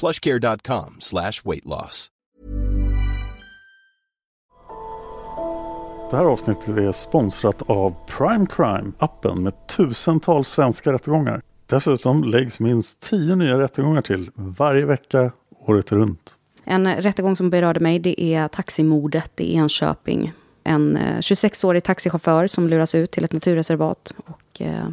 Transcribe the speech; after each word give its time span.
plushcare.com 0.00 0.96
slash 0.98 1.32
weight 1.44 1.64
loss. 1.64 2.10
Det 6.10 6.16
här 6.16 6.24
avsnittet 6.24 6.68
är 6.68 6.92
sponsrat 6.92 7.62
av 7.62 7.94
Prime 8.06 8.46
Crime, 8.46 8.92
appen 8.98 9.42
med 9.42 9.66
tusentals 9.66 10.48
svenska 10.48 10.92
rättegångar. 10.92 11.42
Dessutom 11.66 12.24
läggs 12.24 12.60
minst 12.60 13.00
tio 13.00 13.36
nya 13.36 13.58
rättegångar 13.58 14.02
till 14.02 14.30
varje 14.34 14.84
vecka 14.84 15.32
året 15.66 15.92
runt. 15.92 16.34
En 16.64 16.94
rättegång 16.94 17.36
som 17.36 17.50
berörde 17.50 17.80
mig 17.80 17.98
det 17.98 18.22
är 18.22 18.48
taximordet 18.48 19.40
i 19.40 19.54
Enköping. 19.54 20.32
En 20.64 20.98
26-årig 20.98 21.84
taxichaufför 21.84 22.46
som 22.46 22.68
luras 22.68 22.94
ut 22.94 23.10
till 23.10 23.24
ett 23.24 23.32
naturreservat 23.32 24.14
och 24.26 24.60
eh, 24.62 24.88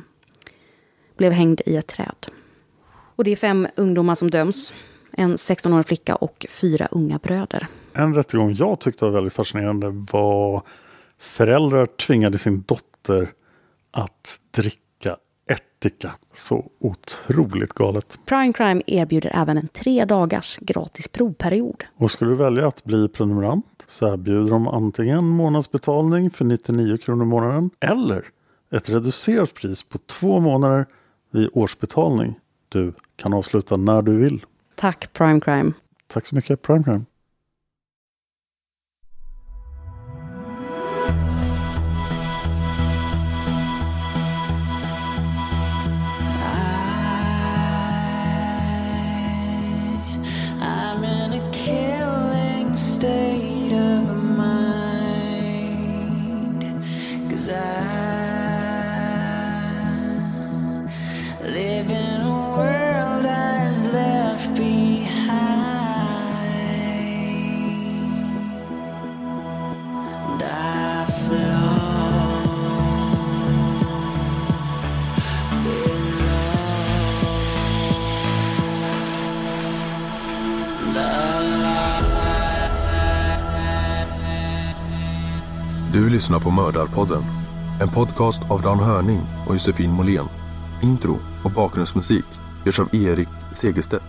blev 1.17 1.31
hängd 1.31 1.61
i 1.66 1.75
ett 1.75 1.88
träd. 1.88 2.27
Och 3.16 3.23
det 3.23 3.31
är 3.31 3.35
fem 3.35 3.67
ungdomar 3.75 4.16
som 4.16 4.29
döms. 4.29 4.73
En 5.11 5.35
16-årig 5.35 5.85
flicka 5.85 6.15
och 6.15 6.45
fyra 6.49 6.87
unga 6.91 7.17
bröder. 7.17 7.67
En 7.93 8.13
rättegång 8.15 8.53
jag 8.53 8.79
tyckte 8.79 9.05
var 9.05 9.11
väldigt 9.11 9.33
fascinerande 9.33 10.05
var 10.11 10.61
föräldrar 11.19 11.85
tvingade 11.85 12.37
sin 12.37 12.61
dotter 12.61 13.31
att 13.91 14.39
dricka 14.51 15.17
ättika. 15.49 16.11
Så 16.33 16.71
otroligt 16.79 17.73
galet. 17.73 18.19
Prime 18.25 18.53
Crime 18.53 18.81
erbjuder 18.87 19.31
även 19.35 19.57
en 19.57 19.67
tre 19.67 20.05
dagars 20.05 20.57
gratis 20.57 21.07
provperiod. 21.07 21.83
Och 21.97 22.11
skulle 22.11 22.31
du 22.31 22.37
välja 22.37 22.67
att 22.67 22.83
bli 22.83 23.07
prenumerant 23.07 23.65
så 23.87 24.13
erbjuder 24.13 24.51
de 24.51 24.67
antingen 24.67 25.25
månadsbetalning 25.27 26.29
för 26.31 26.45
99 26.45 26.97
kronor 26.97 27.23
i 27.23 27.27
månaden 27.27 27.69
eller 27.79 28.25
ett 28.71 28.89
reducerat 28.89 29.53
pris 29.53 29.83
på 29.83 29.97
två 29.97 30.39
månader 30.39 30.85
vid 31.31 31.49
årsbetalning. 31.53 32.39
Du 32.69 32.93
kan 33.15 33.33
avsluta 33.33 33.77
när 33.77 34.01
du 34.01 34.17
vill. 34.17 34.45
Tack 34.81 35.13
Prime 35.13 35.39
Crime. 35.41 35.73
Tack 36.07 36.25
så 36.25 36.35
mycket 36.35 36.61
Prime 36.61 36.83
Crime. 36.83 37.05
Lyssnar 86.21 86.39
på 86.39 86.51
Mördarpodden. 86.51 87.23
En 87.81 87.89
podcast 87.89 88.41
av 88.51 88.61
Dan 88.61 88.79
Hörning 88.79 89.21
och 89.47 89.53
Josefin 89.53 89.91
Måhlén. 89.91 90.25
Intro 90.83 91.19
och 91.43 91.51
bakgrundsmusik 91.51 92.25
görs 92.65 92.79
av 92.79 92.95
Erik 92.95 93.27
Segerstedt. 93.53 94.03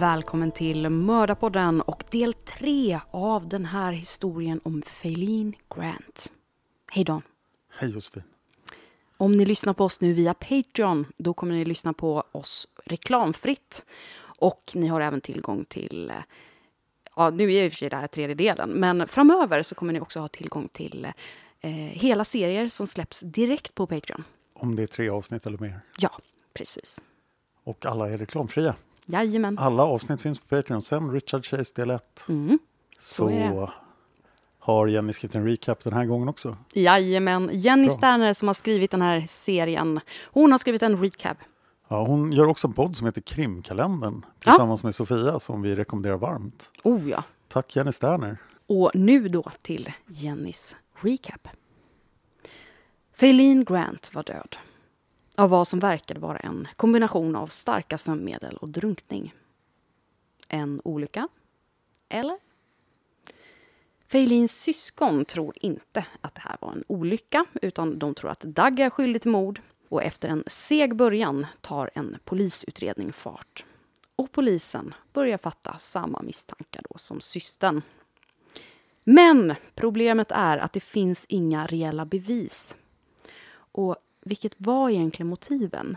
Välkommen 0.00 0.50
till 0.50 0.88
Mördarpodden 0.88 1.80
och 1.80 2.04
del 2.10 2.34
tre 2.34 3.00
av 3.10 3.48
den 3.48 3.64
här 3.64 3.92
historien 3.92 4.60
om 4.64 4.82
Faylene 4.82 5.52
Grant. 5.74 6.32
Hej 6.90 7.04
Dan! 7.04 7.22
Hej 7.78 7.90
Josefin. 7.90 8.22
Om 9.16 9.36
ni 9.36 9.44
lyssnar 9.44 9.72
på 9.72 9.84
oss 9.84 10.00
nu 10.00 10.12
via 10.12 10.34
Patreon, 10.34 11.06
då 11.16 11.34
kommer 11.34 11.54
ni 11.54 11.64
lyssna 11.64 11.92
på 11.92 12.22
oss 12.32 12.68
reklamfritt. 12.84 13.84
Och 14.40 14.72
ni 14.74 14.86
har 14.86 15.00
även 15.00 15.20
tillgång 15.20 15.64
till, 15.64 16.10
eh, 16.10 16.16
ja 17.18 17.30
nu 17.30 17.52
är 17.52 17.64
i 17.64 17.68
och 17.68 17.72
för 17.72 17.76
sig 17.76 17.90
det 17.90 17.96
här 17.96 18.06
tredje 18.06 18.34
delen, 18.34 18.70
men 18.70 19.08
framöver 19.08 19.62
så 19.62 19.74
kommer 19.74 19.92
ni 19.92 20.00
också 20.00 20.20
ha 20.20 20.28
tillgång 20.28 20.68
till 20.68 21.08
eh, 21.60 21.70
hela 21.72 22.24
serier 22.24 22.68
som 22.68 22.86
släpps 22.86 23.20
direkt 23.20 23.74
på 23.74 23.86
Patreon. 23.86 24.24
Om 24.54 24.76
det 24.76 24.82
är 24.82 24.86
tre 24.86 25.08
avsnitt 25.08 25.46
eller 25.46 25.58
mer. 25.58 25.80
Ja, 25.98 26.10
precis. 26.54 27.00
Och 27.64 27.86
alla 27.86 28.10
är 28.10 28.18
reklamfria. 28.18 28.74
Jajamän. 29.06 29.58
Alla 29.58 29.82
avsnitt 29.82 30.20
finns 30.20 30.40
på 30.40 30.46
Patreon. 30.46 30.82
Sen 30.82 31.12
Richard 31.12 31.46
Chase 31.46 31.72
del 31.74 31.90
1. 31.90 32.24
Mm, 32.28 32.58
så 33.00 33.28
så 33.28 33.70
har 34.58 34.86
Jenny 34.86 35.12
skrivit 35.12 35.34
en 35.34 35.46
recap 35.46 35.84
den 35.84 35.92
här 35.92 36.04
gången 36.04 36.28
också. 36.28 36.56
Jajamän. 36.72 37.50
Jenny 37.52 37.86
Bra. 37.86 37.94
Sterner 37.94 38.32
som 38.32 38.48
har 38.48 38.54
skrivit 38.54 38.90
den 38.90 39.02
här 39.02 39.24
serien, 39.26 40.00
hon 40.24 40.52
har 40.52 40.58
skrivit 40.58 40.82
en 40.82 41.02
recap. 41.02 41.36
Ja, 41.88 42.06
hon 42.06 42.32
gör 42.32 42.46
också 42.46 42.66
en 42.66 42.72
podd 42.72 42.96
som 42.96 43.06
heter 43.06 43.20
Krimkalendern 43.20 44.26
tillsammans 44.38 44.82
med 44.82 44.94
Sofia 44.94 45.40
som 45.40 45.62
vi 45.62 45.76
rekommenderar 45.76 46.16
varmt. 46.16 46.70
Oh 46.82 47.08
ja. 47.08 47.24
Tack 47.48 47.76
Jenny 47.76 47.92
Sterner. 47.92 48.38
Och 48.66 48.90
nu 48.94 49.28
då 49.28 49.42
till 49.62 49.92
Jennys 50.06 50.76
recap. 51.00 51.48
Faylene 53.12 53.64
Grant 53.64 54.14
var 54.14 54.22
död. 54.22 54.56
Av 55.36 55.50
vad 55.50 55.68
som 55.68 55.78
verkade 55.80 56.20
vara 56.20 56.38
en 56.38 56.68
kombination 56.76 57.36
av 57.36 57.46
starka 57.46 57.98
sömnmedel 57.98 58.56
och 58.56 58.68
drunkning. 58.68 59.34
En 60.48 60.80
olycka? 60.84 61.28
Eller? 62.08 62.38
Faylenes 64.08 64.60
syskon 64.60 65.24
tror 65.24 65.54
inte 65.60 66.06
att 66.20 66.34
det 66.34 66.40
här 66.40 66.56
var 66.60 66.72
en 66.72 66.84
olycka 66.86 67.44
utan 67.62 67.98
de 67.98 68.14
tror 68.14 68.30
att 68.30 68.40
Doug 68.40 68.80
är 68.80 68.90
skyldig 68.90 69.22
till 69.22 69.30
mord. 69.30 69.60
Och 69.88 70.02
efter 70.02 70.28
en 70.28 70.44
seg 70.46 70.96
början 70.96 71.46
tar 71.60 71.90
en 71.94 72.18
polisutredning 72.24 73.12
fart. 73.12 73.64
Och 74.16 74.32
polisen 74.32 74.94
börjar 75.12 75.38
fatta 75.38 75.78
samma 75.78 76.22
misstankar 76.22 76.82
då 76.90 76.98
som 76.98 77.20
systern. 77.20 77.82
Men 79.04 79.54
problemet 79.74 80.30
är 80.30 80.58
att 80.58 80.72
det 80.72 80.80
finns 80.80 81.26
inga 81.28 81.66
reella 81.66 82.04
bevis. 82.04 82.76
Och 83.54 83.96
vilket 84.20 84.54
var 84.56 84.90
egentligen 84.90 85.28
motiven? 85.28 85.96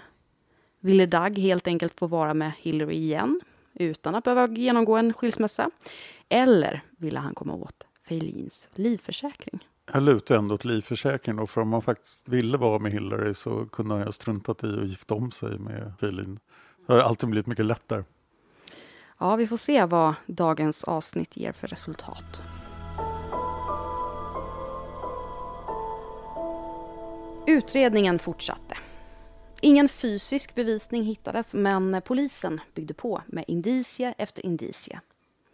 Ville 0.79 1.05
Doug 1.05 1.37
helt 1.37 1.67
enkelt 1.67 1.99
få 1.99 2.07
vara 2.07 2.33
med 2.33 2.51
Hillary 2.57 2.95
igen 2.95 3.41
utan 3.73 4.15
att 4.15 4.23
behöva 4.23 4.53
genomgå 4.53 4.95
en 4.97 5.13
skilsmässa? 5.13 5.71
Eller 6.29 6.81
ville 6.97 7.19
han 7.19 7.35
komma 7.35 7.53
åt 7.53 7.87
Feilins 8.07 8.69
livförsäkring? 8.75 9.67
Jag 9.93 10.03
lutar 10.03 10.37
ändå 10.37 10.55
åt 10.55 10.65
livförsäkring 10.65 11.35
då, 11.35 11.47
för 11.47 11.61
om 11.61 11.69
man 11.69 11.81
faktiskt 11.81 12.29
ville 12.29 12.57
vara 12.57 12.79
med 12.79 12.91
Hillary 12.91 13.33
så 13.33 13.65
kunde 13.65 13.93
han 13.93 14.01
ju 14.01 14.05
ha 14.05 14.11
struntat 14.11 14.63
i 14.63 14.79
att 14.79 14.87
gifta 14.87 15.13
om 15.13 15.31
sig 15.31 15.59
med 15.59 15.93
Filin. 15.99 16.39
Det 16.87 16.93
har 16.93 16.99
alltid 16.99 17.29
blivit 17.29 17.47
mycket 17.47 17.65
lättare. 17.65 18.03
Ja, 19.19 19.35
vi 19.35 19.47
får 19.47 19.57
se 19.57 19.85
vad 19.85 20.13
dagens 20.25 20.83
avsnitt 20.83 21.37
ger 21.37 21.51
för 21.51 21.67
resultat. 21.67 22.41
Utredningen 27.47 28.19
fortsatte. 28.19 28.77
Ingen 29.61 29.89
fysisk 29.89 30.55
bevisning 30.55 31.03
hittades, 31.03 31.53
men 31.53 32.01
polisen 32.05 32.61
byggde 32.73 32.93
på 32.93 33.21
med 33.27 33.45
indicie 33.47 34.13
efter 34.17 34.45
indicie. 34.45 34.99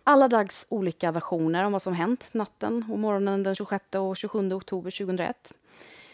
Alla 0.10 0.28
Dags 0.28 0.66
olika 0.70 1.12
versioner 1.12 1.64
om 1.64 1.72
vad 1.72 1.82
som 1.82 1.94
hänt 1.94 2.34
natten 2.34 2.86
och 2.92 3.00
morgonen 3.00 3.44
den 3.44 3.56
26 3.56 3.86
och 3.96 4.18
27 4.18 4.54
oktober 4.54 4.92
2001. 4.92 5.54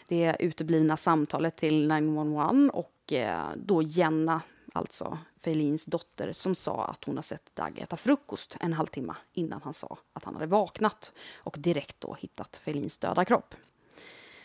Det 0.08 0.36
uteblivna 0.40 0.96
samtalet 0.96 1.56
till 1.56 1.88
911 1.88 2.70
och 2.72 3.12
eh, 3.12 3.48
då 3.56 3.82
Jenna, 3.82 4.42
alltså 4.72 5.18
Feilins 5.40 5.84
dotter, 5.84 6.32
som 6.32 6.54
sa 6.54 6.84
att 6.84 7.04
hon 7.04 7.16
har 7.16 7.22
sett 7.22 7.56
Dag 7.56 7.78
äta 7.78 7.96
frukost 7.96 8.56
en 8.60 8.72
halvtimme 8.72 9.14
innan 9.32 9.60
han 9.64 9.74
sa 9.74 9.96
att 10.12 10.24
han 10.24 10.34
hade 10.34 10.46
vaknat 10.46 11.12
och 11.36 11.56
direkt 11.58 12.00
då 12.00 12.14
hittat 12.14 12.56
Feilins 12.56 12.98
döda 12.98 13.24
kropp. 13.24 13.54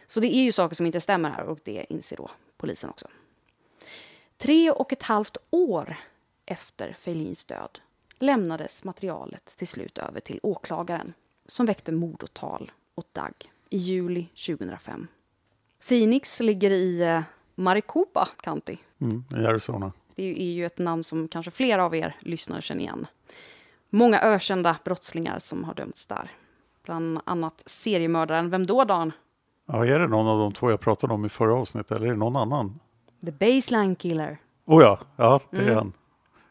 Så 0.08 0.20
det 0.20 0.36
är 0.36 0.44
ju 0.44 0.52
saker 0.52 0.76
som 0.76 0.86
inte 0.86 1.02
stämmer 1.02 1.30
här 1.30 1.44
och 1.44 1.60
det 1.64 1.86
inser 1.90 2.18
då 2.18 2.30
polisen 2.58 2.90
också. 2.90 3.08
Tre 4.38 4.72
och 4.72 4.94
ett 4.94 5.04
halvt 5.04 5.38
år 5.50 5.98
efter 6.46 6.94
Feilins 6.94 7.46
död 7.46 7.80
lämnades 8.20 8.84
materialet 8.84 9.54
till 9.58 9.68
slut 9.68 9.98
över 9.98 10.20
till 10.20 10.40
åklagaren 10.44 11.14
som 11.48 11.66
väckte 11.66 11.92
mordåtal 11.92 12.72
åt 12.96 13.14
Dag 13.14 13.34
i 13.70 13.78
juli 13.78 14.28
2005. 14.48 15.08
Phoenix 15.88 16.40
ligger 16.40 16.72
i 16.72 17.02
eh, 17.02 17.22
Maricopa 17.56 18.28
County. 18.42 18.78
Mm, 19.02 19.24
I 19.38 19.46
Arizona. 19.46 19.92
Det 20.16 20.42
är 20.42 20.52
ju 20.54 20.66
ett 20.66 20.78
namn 20.78 21.04
som 21.04 21.28
kanske 21.28 21.52
flera 21.52 21.86
av 21.86 21.96
er 21.96 22.16
lyssnare 22.20 22.62
känner 22.62 22.82
igen. 22.82 23.08
Många 23.90 24.22
ökända 24.22 24.78
brottslingar 24.86 25.40
som 25.40 25.64
har 25.64 25.74
dömts 25.74 26.06
där. 26.06 26.32
Bland 26.84 27.20
annat 27.24 27.64
seriemördaren, 27.66 28.50
vem 28.50 28.66
då 28.66 28.84
Dan? 28.84 29.12
Ja, 29.66 29.86
är 29.86 30.00
det 30.00 30.08
någon 30.08 30.28
av 30.28 30.40
de 30.40 30.54
två 30.54 30.70
jag 30.70 30.80
pratade 30.80 31.14
om 31.14 31.26
i 31.26 31.30
förra 31.30 31.56
avsnittet 31.56 31.92
eller 31.92 32.08
är 32.08 32.12
det 32.12 32.18
någon 32.18 32.36
annan? 32.36 32.80
The 33.26 33.32
Baseline 33.32 33.96
Killer. 33.96 34.38
Oh 34.66 34.84
ja, 34.84 35.00
ja 35.16 35.42
det 35.52 35.58
är 35.58 35.76
han. 35.76 35.94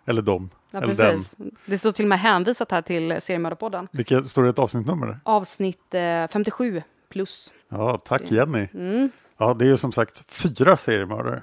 Eller 0.04 0.22
de. 0.22 0.50
Ja, 0.70 0.78
eller 0.78 0.94
precis. 0.94 1.34
den. 1.34 1.50
Det 1.66 1.78
står 1.78 1.92
till 1.92 2.04
och 2.04 2.08
med 2.08 2.20
hänvisat 2.20 2.70
här 2.70 2.82
till 2.82 3.20
Seriemördarpodden. 3.20 3.88
Vilket, 3.92 4.26
står 4.26 4.42
det 4.42 4.48
ett 4.48 4.58
avsnittnummer? 4.58 5.20
Avsnitt 5.22 5.94
eh, 5.94 6.28
57 6.32 6.82
plus. 7.08 7.52
Ja, 7.68 8.02
tack 8.04 8.30
Jenny. 8.30 8.68
Mm. 8.74 9.10
Ja, 9.38 9.54
det 9.54 9.64
är 9.64 9.68
ju 9.68 9.76
som 9.76 9.92
sagt 9.92 10.24
fyra 10.30 10.76
seriemördare. 10.76 11.42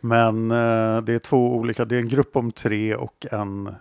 Men 0.00 0.50
eh, 0.50 1.02
det 1.02 1.12
är 1.14 1.18
två 1.18 1.56
olika, 1.56 1.84
det 1.84 1.96
är 1.96 2.00
en 2.00 2.08
grupp 2.08 2.36
om 2.36 2.52
tre 2.52 2.94
och 2.94 3.26
en 3.30 3.74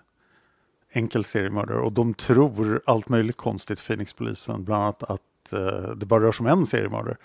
enkel 0.91 1.25
seriemördare. 1.25 1.79
Och 1.79 1.91
de 1.91 2.13
tror 2.13 2.81
allt 2.85 3.09
möjligt 3.09 3.37
konstigt, 3.37 3.87
Phoenixpolisen. 3.87 4.63
Bland 4.63 4.83
annat 4.83 5.03
att 5.03 5.53
eh, 5.53 5.89
det 5.95 6.05
bara 6.05 6.23
rör 6.23 6.31
sig 6.31 6.43
om 6.43 6.59
en 6.59 6.65
seriemördare. 6.65 7.17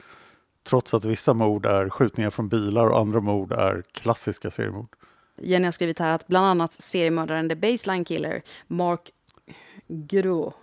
Trots 0.65 0.95
att 0.95 1.05
vissa 1.05 1.35
mord 1.35 1.67
är 1.67 1.89
skjutningar 1.89 2.31
från 2.31 2.49
bilar 2.49 2.87
och 2.87 2.99
andra 2.99 3.21
mord 3.21 3.53
är 3.53 3.83
klassiska 3.93 4.51
seriemord. 4.51 4.89
Jenny 5.37 5.65
har 5.65 5.73
skrivit 5.73 5.99
här 5.99 6.11
att 6.15 6.27
bland 6.27 6.47
annat 6.47 6.73
seriemördaren 6.73 7.49
The 7.49 7.55
Baseline 7.55 8.05
Killer, 8.05 8.43
Mark 8.67 9.11
Gros, 9.89 10.55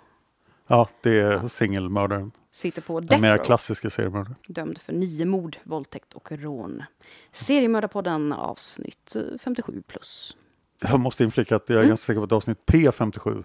Ja, 0.67 0.89
det 1.01 1.19
är 1.19 1.47
singelmördaren. 1.47 2.31
sitter 2.51 2.81
på 2.81 2.99
Den 2.99 3.21
mer 3.21 3.37
klassiska 3.37 3.89
seriemördaren. 3.89 4.35
dömd 4.47 4.77
för 4.77 4.93
nio 4.93 5.25
mord, 5.25 5.57
våldtäkt 5.63 6.13
och 6.13 6.31
rån. 6.31 6.83
Seriemördarpodden 7.31 8.33
avsnitt 8.33 9.15
eh, 9.15 9.21
57 9.39 9.81
plus. 9.87 10.37
Jag 10.81 10.99
måste 10.99 11.23
inflika 11.23 11.55
att 11.55 11.69
jag 11.69 11.83
är 11.83 11.87
ganska 11.87 12.05
säker 12.05 12.19
på 12.19 12.23
att 12.25 12.31
avsnitt 12.31 12.59
P57, 12.65 13.43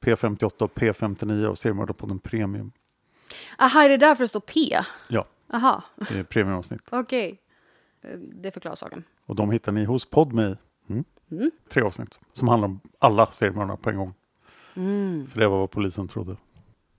P58 0.00 0.62
och 0.62 0.74
P59 0.74 1.46
av 1.46 1.54
seriemördarpodden 1.54 2.18
Premium. 2.18 2.72
Aha, 3.58 3.82
är 3.82 3.88
det 3.88 3.96
därför 3.96 4.24
det 4.24 4.28
står 4.28 4.40
P? 4.40 4.78
Ja, 5.08 5.24
Aha, 5.52 5.82
det 6.08 6.18
är 6.18 6.22
premiumavsnitt. 6.24 6.80
okej. 6.90 7.38
Eh, 8.02 8.10
Det 8.18 8.50
förklarar 8.52 8.74
saken. 8.76 9.04
Och 9.26 9.34
de 9.36 9.50
hittar 9.50 9.72
ni 9.72 9.84
hos 9.84 10.10
Podme. 10.10 10.56
Mm. 10.88 11.50
Tre 11.68 11.82
avsnitt 11.82 12.18
som 12.32 12.48
handlar 12.48 12.68
om 12.68 12.80
alla 12.98 13.26
seriemördare 13.26 13.76
på 13.76 13.90
en 13.90 13.96
gång. 13.96 14.14
För 15.28 15.40
det 15.40 15.48
var 15.48 15.58
vad 15.58 15.70
polisen 15.70 16.08
trodde. 16.08 16.36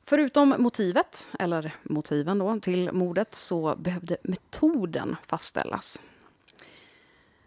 Förutom 0.05 0.55
motivet, 0.57 1.27
eller 1.39 1.75
motiven 1.83 2.37
då, 2.37 2.59
till 2.59 2.91
mordet 2.91 3.35
så 3.35 3.75
behövde 3.75 4.17
metoden 4.21 5.15
fastställas. 5.25 6.01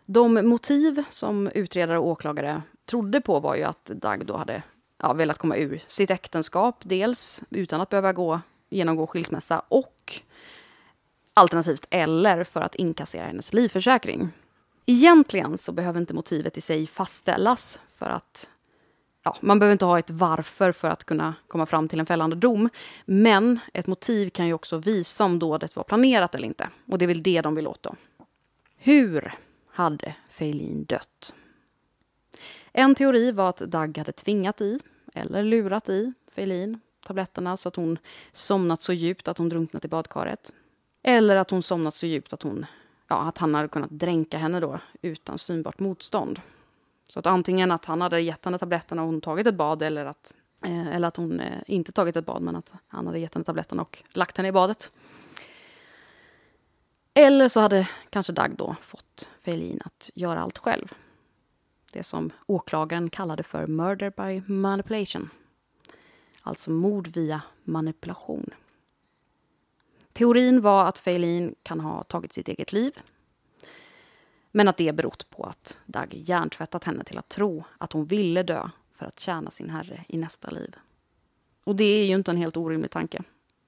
De 0.06 0.34
motiv 0.48 1.04
som 1.10 1.48
utredare 1.54 1.98
och 1.98 2.06
åklagare 2.06 2.62
trodde 2.84 3.20
på 3.20 3.40
var 3.40 3.56
ju 3.56 3.62
att 3.62 3.84
Dag 3.84 4.26
då 4.26 4.36
hade 4.36 4.62
ja, 4.98 5.12
velat 5.12 5.38
komma 5.38 5.56
ur 5.56 5.82
sitt 5.86 6.10
äktenskap, 6.10 6.76
dels 6.82 7.42
utan 7.50 7.80
att 7.80 7.90
behöva 7.90 8.12
gå, 8.12 8.40
genomgå 8.68 9.06
skilsmässa 9.06 9.62
och 9.68 10.20
alternativt 11.34 11.86
eller 11.90 12.44
för 12.44 12.60
att 12.60 12.74
inkassera 12.74 13.26
hennes 13.26 13.52
livförsäkring. 13.52 14.28
Egentligen 14.86 15.58
så 15.58 15.72
behöver 15.72 16.00
inte 16.00 16.14
motivet 16.14 16.56
i 16.56 16.60
sig 16.60 16.86
fastställas 16.86 17.80
för 17.98 18.06
att 18.06 18.48
ja, 19.22 19.36
man 19.40 19.58
behöver 19.58 19.72
inte 19.72 19.84
ha 19.84 19.98
ett 19.98 20.10
varför 20.10 20.72
för 20.72 20.88
att 20.88 21.04
kunna 21.04 21.34
komma 21.48 21.66
fram 21.66 21.88
till 21.88 22.00
en 22.00 22.06
fällande 22.06 22.36
dom. 22.36 22.68
Men 23.04 23.58
ett 23.74 23.86
motiv 23.86 24.30
kan 24.30 24.46
ju 24.46 24.52
också 24.52 24.78
visa 24.78 25.24
om 25.24 25.38
dådet 25.38 25.76
var 25.76 25.84
planerat 25.84 26.34
eller 26.34 26.46
inte. 26.46 26.68
Och 26.86 26.98
det 26.98 27.04
är 27.04 27.06
väl 27.06 27.22
det 27.22 27.40
de 27.40 27.54
vill 27.54 27.66
åt 27.66 27.82
då. 27.82 27.94
Hur 28.76 29.34
hade 29.70 30.14
Feilin 30.30 30.84
dött? 30.84 31.34
En 32.72 32.94
teori 32.94 33.32
var 33.32 33.48
att 33.48 33.58
Dag 33.58 33.98
hade 33.98 34.12
tvingat 34.12 34.60
i, 34.60 34.78
eller 35.14 35.42
lurat 35.42 35.88
i, 35.88 36.12
Feilin 36.34 36.80
tabletterna 37.06 37.56
så 37.56 37.68
att 37.68 37.76
hon 37.76 37.98
somnat 38.32 38.82
så 38.82 38.92
djupt 38.92 39.28
att 39.28 39.38
hon 39.38 39.48
drunknat 39.48 39.84
i 39.84 39.88
badkaret. 39.88 40.52
Eller 41.02 41.36
att 41.36 41.50
hon 41.50 41.62
somnat 41.62 41.94
så 41.94 42.06
djupt 42.06 42.32
att, 42.32 42.42
hon, 42.42 42.66
ja, 43.10 43.16
att 43.16 43.38
han 43.38 43.54
hade 43.54 43.68
kunnat 43.68 43.90
dränka 43.90 44.38
henne 44.38 44.60
då 44.60 44.78
utan 45.02 45.38
synbart 45.38 45.78
motstånd. 45.78 46.40
Så 47.08 47.18
att 47.18 47.26
antingen 47.26 47.70
att 47.72 47.84
han 47.84 48.00
hade 48.00 48.20
gett 48.20 48.44
henne 48.44 48.58
tabletterna 48.58 49.02
och 49.02 49.08
hon 49.08 49.20
tagit 49.20 49.46
ett 49.46 49.54
bad 49.54 49.82
eller 49.82 50.04
att, 50.04 50.34
eh, 50.64 50.88
eller 50.88 51.08
att 51.08 51.16
hon 51.16 51.40
eh, 51.40 51.62
inte 51.66 51.92
tagit 51.92 52.16
ett 52.16 52.26
bad 52.26 52.42
men 52.42 52.56
att 52.56 52.72
han 52.88 53.06
hade 53.06 53.18
gett 53.18 53.34
henne 53.34 53.44
tabletterna 53.44 53.82
och 53.82 54.02
lagt 54.12 54.36
henne 54.36 54.48
i 54.48 54.52
badet. 54.52 54.90
Eller 57.14 57.48
så 57.48 57.60
hade 57.60 57.88
kanske 58.10 58.32
Dag 58.32 58.56
då 58.56 58.76
fått 58.82 59.28
Feilin 59.40 59.80
att 59.84 60.10
göra 60.14 60.40
allt 60.40 60.58
själv. 60.58 60.92
Det 61.92 62.02
som 62.02 62.30
åklagaren 62.46 63.10
kallade 63.10 63.42
för 63.42 63.66
murder 63.66 64.10
by 64.10 64.52
manipulation. 64.52 65.30
Alltså 66.42 66.70
mord 66.70 67.08
via 67.08 67.42
manipulation. 67.64 68.50
Teorin 70.20 70.60
var 70.60 70.84
att 70.84 70.98
Feilin 70.98 71.54
kan 71.62 71.80
ha 71.80 72.02
tagit 72.02 72.32
sitt 72.32 72.48
eget 72.48 72.72
liv 72.72 72.98
men 74.50 74.68
att 74.68 74.76
det 74.76 74.92
berott 74.92 75.30
på 75.30 75.44
att 75.44 75.78
Dag 75.86 76.14
hjärntvättat 76.14 76.84
henne 76.84 77.04
till 77.04 77.18
att 77.18 77.28
tro 77.28 77.64
att 77.78 77.92
hon 77.92 78.04
ville 78.04 78.42
dö 78.42 78.68
för 78.94 79.06
att 79.06 79.20
tjäna 79.20 79.50
sin 79.50 79.70
herre 79.70 80.04
i 80.08 80.18
nästa 80.18 80.50
liv. 80.50 80.76
Och 81.64 81.76
det 81.76 81.84
är 81.84 82.06
ju 82.06 82.14
inte 82.14 82.30
en 82.30 82.36
helt 82.36 82.56
orimlig 82.56 82.90
tanke. 82.90 83.22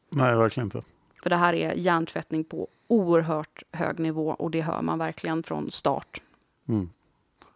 Nej, 0.09 0.37
verkligen 0.37 0.67
inte. 0.67 0.83
För 1.23 1.31
det 1.31 1.37
här 1.37 1.55
är 1.55 1.75
hjärntvättning 1.75 2.45
på 2.45 2.69
oerhört 2.87 3.63
hög 3.73 3.99
nivå 3.99 4.29
och 4.29 4.51
det 4.51 4.61
hör 4.61 4.83
man 4.83 4.99
verkligen 4.99 5.43
från 5.43 5.71
start. 5.71 6.23
Mm. 6.69 6.91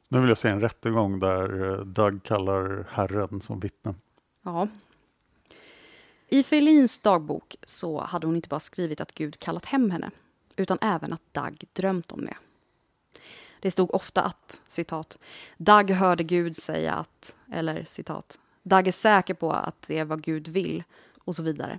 Nu 0.09 0.21
vill 0.21 0.29
jag 0.29 0.38
se 0.38 0.49
en 0.49 0.61
rättegång 0.61 1.19
där 1.19 1.71
eh, 1.71 1.79
Doug 1.79 2.23
kallar 2.23 2.87
Herren 2.91 3.41
som 3.41 3.61
vittne. 3.61 3.95
Ja. 4.43 4.69
I 6.28 6.42
Feilins 6.42 6.99
dagbok 6.99 7.56
så 7.66 8.00
hade 8.00 8.26
hon 8.26 8.37
inte 8.37 8.49
bara 8.49 8.61
skrivit 8.61 9.00
att 9.00 9.14
Gud 9.14 9.38
kallat 9.38 9.64
hem 9.64 9.90
henne, 9.90 10.11
utan 10.56 10.78
även 10.80 11.12
att 11.12 11.23
Dag 11.33 11.64
drömt 11.73 12.12
om 12.12 12.25
det. 12.25 12.37
Det 13.61 13.71
stod 13.71 13.95
ofta 13.95 14.23
att, 14.23 14.61
citat, 14.66 15.18
Dag 15.56 15.90
hörde 15.90 16.23
Gud 16.23 16.56
säga 16.56 16.95
att, 16.95 17.37
eller 17.52 17.85
citat, 17.85 18.38
Dag 18.62 18.88
är 18.88 18.92
säker 18.92 19.35
på 19.35 19.52
att 19.52 19.83
det 19.83 19.99
är 19.99 20.04
vad 20.04 20.23
Gud 20.23 20.49
vill, 20.49 20.85
och 21.25 21.37
så 21.37 21.42
vidare. 21.42 21.78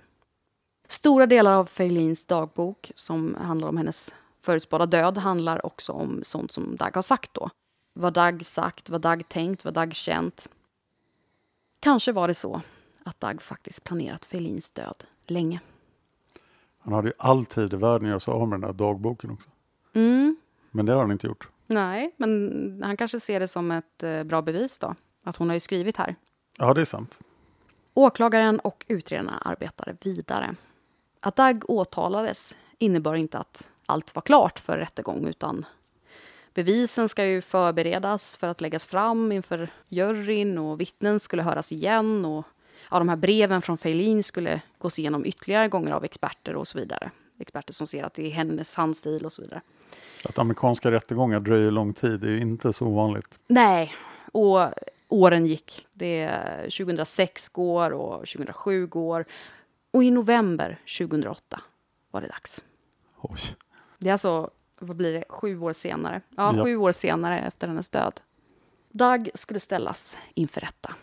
Stora 0.88 1.26
delar 1.26 1.54
av 1.54 1.66
Feilins 1.66 2.26
dagbok, 2.26 2.92
som 2.96 3.36
handlar 3.36 3.68
om 3.68 3.78
hennes 3.78 4.14
förutspådda 4.42 4.86
död, 4.86 5.18
handlar 5.18 5.66
också 5.66 5.92
om 5.92 6.24
sånt 6.24 6.52
som 6.52 6.76
Dag 6.76 6.92
har 6.96 7.02
sagt 7.02 7.34
då. 7.34 7.50
Vad 7.94 8.14
Dag 8.14 8.46
sagt, 8.46 8.90
vad 8.90 9.02
Dag 9.02 9.30
tänkt, 9.30 9.66
vad 9.66 9.74
Dag 9.74 9.96
känt. 9.96 10.50
Kanske 11.80 12.12
var 12.12 12.28
det 12.28 12.34
så 12.34 12.62
att 13.08 13.20
Dag 13.20 13.42
faktiskt 13.42 13.84
planerat 13.84 14.26
Feilins 14.26 14.72
död 14.72 15.04
länge. 15.28 15.60
Han 16.80 16.94
hade 16.94 17.08
ju 17.08 17.14
all 17.18 17.46
tid 17.46 17.74
i 17.74 17.78
världen 17.78 18.06
att 18.06 18.10
göra 18.10 18.20
sig 18.20 18.32
av 18.34 18.48
med 18.48 18.62
den 18.62 18.68
där 18.70 18.78
dagboken 18.78 19.32
också. 19.32 19.50
Mm, 19.94 20.36
Men 20.72 20.86
det 20.86 20.92
har 20.94 21.02
han 21.02 21.12
inte 21.12 21.28
gjort. 21.28 21.50
nej, 21.68 22.14
men 22.18 22.82
han 22.86 22.98
kanske 22.98 23.20
ser 23.20 23.40
det 23.40 23.48
som 23.48 23.72
ett 23.72 24.04
eh, 24.04 24.24
bra 24.24 24.42
bevis 24.42 24.78
då. 24.78 24.96
Att 25.24 25.36
hon 25.36 25.48
har 25.50 25.54
ju 25.54 25.60
skrivit 25.60 25.98
här. 25.98 26.16
Ja, 26.58 26.74
det 26.74 26.82
är 26.82 26.86
sant. 26.86 27.20
Åklagaren 27.94 28.60
och 28.60 28.86
utredarna 28.88 29.38
arbetade 29.46 29.98
vidare. 30.02 30.56
Att 31.20 31.36
Dag 31.36 31.64
åtalades 31.70 32.58
innebar 32.78 33.16
inte 33.16 33.38
att 33.38 33.68
allt 33.86 34.16
var 34.16 34.22
klart 34.22 34.60
för 34.60 34.78
rättegång 34.78 35.28
utan 35.28 35.66
bevisen 36.54 37.10
ska 37.10 37.26
ju 37.26 37.42
förberedas 37.42 38.38
för 38.38 38.48
att 38.48 38.62
läggas 38.62 38.86
fram 38.86 39.32
inför 39.32 39.70
juryn 39.88 40.58
och 40.58 40.82
vittnen 40.82 41.20
skulle 41.20 41.44
höras 41.44 41.72
igen 41.72 42.26
och 42.26 42.46
ja, 42.92 43.00
de 43.00 43.10
här 43.10 43.16
breven 43.16 43.62
från 43.62 43.78
Feilin 43.78 44.24
skulle 44.24 44.62
gås 44.78 45.00
igenom 45.00 45.26
ytterligare 45.26 45.68
gånger 45.68 45.92
av 45.92 46.04
experter 46.06 46.56
och 46.56 46.68
så 46.68 46.78
vidare. 46.80 47.12
Experter 47.40 47.74
som 47.74 47.88
ser 47.88 48.04
att 48.04 48.14
det 48.14 48.26
är 48.28 48.30
hennes 48.32 48.76
handstil 48.76 49.26
och 49.26 49.34
så 49.34 49.42
vidare. 49.42 49.62
Att 50.26 50.40
amerikanska 50.40 50.92
rättegångar 50.92 51.40
dröjer 51.40 51.72
lång 51.72 51.94
tid 51.94 52.24
är 52.24 52.30
ju 52.30 52.40
inte 52.40 52.74
så 52.74 52.86
ovanligt. 52.88 53.40
Nej, 53.48 53.94
och 54.32 54.70
åren 55.08 55.46
gick. 55.46 55.88
Det 55.94 56.32
2006 56.78 57.50
går 57.50 57.92
och 57.92 58.14
2007 58.20 58.88
går. 58.88 59.26
Och 59.92 60.04
i 60.04 60.12
november 60.12 60.80
2008 60.98 61.62
var 62.12 62.22
det 62.22 62.28
dags. 62.28 62.64
Oj. 63.22 63.40
Det 63.98 64.10
är 64.10 64.14
alltså, 64.14 64.50
vad 64.80 64.96
blir 64.96 65.14
det, 65.14 65.24
sju 65.30 65.60
år 65.60 65.74
senare? 65.74 66.22
Ja, 66.38 66.54
Ja. 66.58 66.64
sju 66.64 66.78
år 66.78 66.92
senare 66.92 67.40
efter 67.40 67.68
hennes 67.68 67.90
död. 67.90 68.22
Doug 68.92 69.30
skulle 69.34 69.60
ställas 69.60 70.18
inför 70.34 70.62
rätta. 70.62 70.96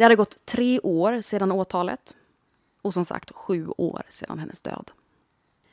Det 0.00 0.04
hade 0.04 0.16
gått 0.16 0.46
tre 0.46 0.80
år 0.80 1.20
sedan 1.20 1.52
åtalet 1.52 2.16
och 2.82 2.94
som 2.94 3.04
sagt 3.04 3.32
sju 3.34 3.68
år 3.76 4.02
sedan 4.08 4.38
hennes 4.38 4.62
död. 4.62 4.90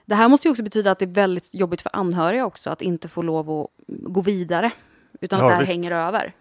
Det 0.06 0.16
här 0.16 0.30
måste 0.30 0.48
ju 0.48 0.52
också 0.52 0.64
betyda 0.64 0.92
att 0.92 1.00
det 1.00 1.06
är 1.06 1.10
väldigt 1.10 1.54
jobbigt 1.54 1.82
för 1.82 1.90
anhöriga 1.94 2.46
också 2.46 2.70
att 2.70 2.82
inte 2.82 3.08
få 3.08 3.22
lov 3.22 3.50
att 3.50 3.68
gå 3.88 4.22
vidare 4.22 4.72
utan 5.22 5.40
Ja, 5.40 5.46
att 5.46 5.50
det 5.50 5.54
här 5.54 5.62
visst. 5.62 5.72
hänger 5.72 5.92
över. 5.92 6.34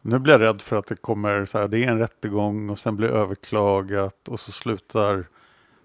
Nu 0.00 0.18
blir 0.18 0.32
jag 0.32 0.40
rädd 0.40 0.62
för 0.62 0.76
att 0.76 0.86
det 0.86 0.96
kommer 0.96 1.44
så 1.44 1.58
här, 1.58 1.68
det 1.68 1.84
är 1.84 1.88
en 1.88 1.98
rättegång 1.98 2.70
och 2.70 2.78
sen 2.78 2.96
blir 2.96 3.08
överklagat 3.08 4.28
och 4.28 4.40
så 4.40 4.52
slutar 4.52 5.28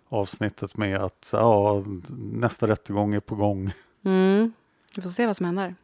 avsnittet 0.09 0.77
med 0.77 1.01
att 1.01 1.29
ja, 1.33 1.83
nästa 2.17 2.67
rättegång 2.67 3.13
är 3.13 3.19
på 3.19 3.35
gång. 3.35 3.71
Mm. 4.05 4.53
Vi 4.95 5.01
får 5.01 5.09
se 5.09 5.27
vad 5.27 5.37
som 5.37 5.45
händer. 5.45 5.75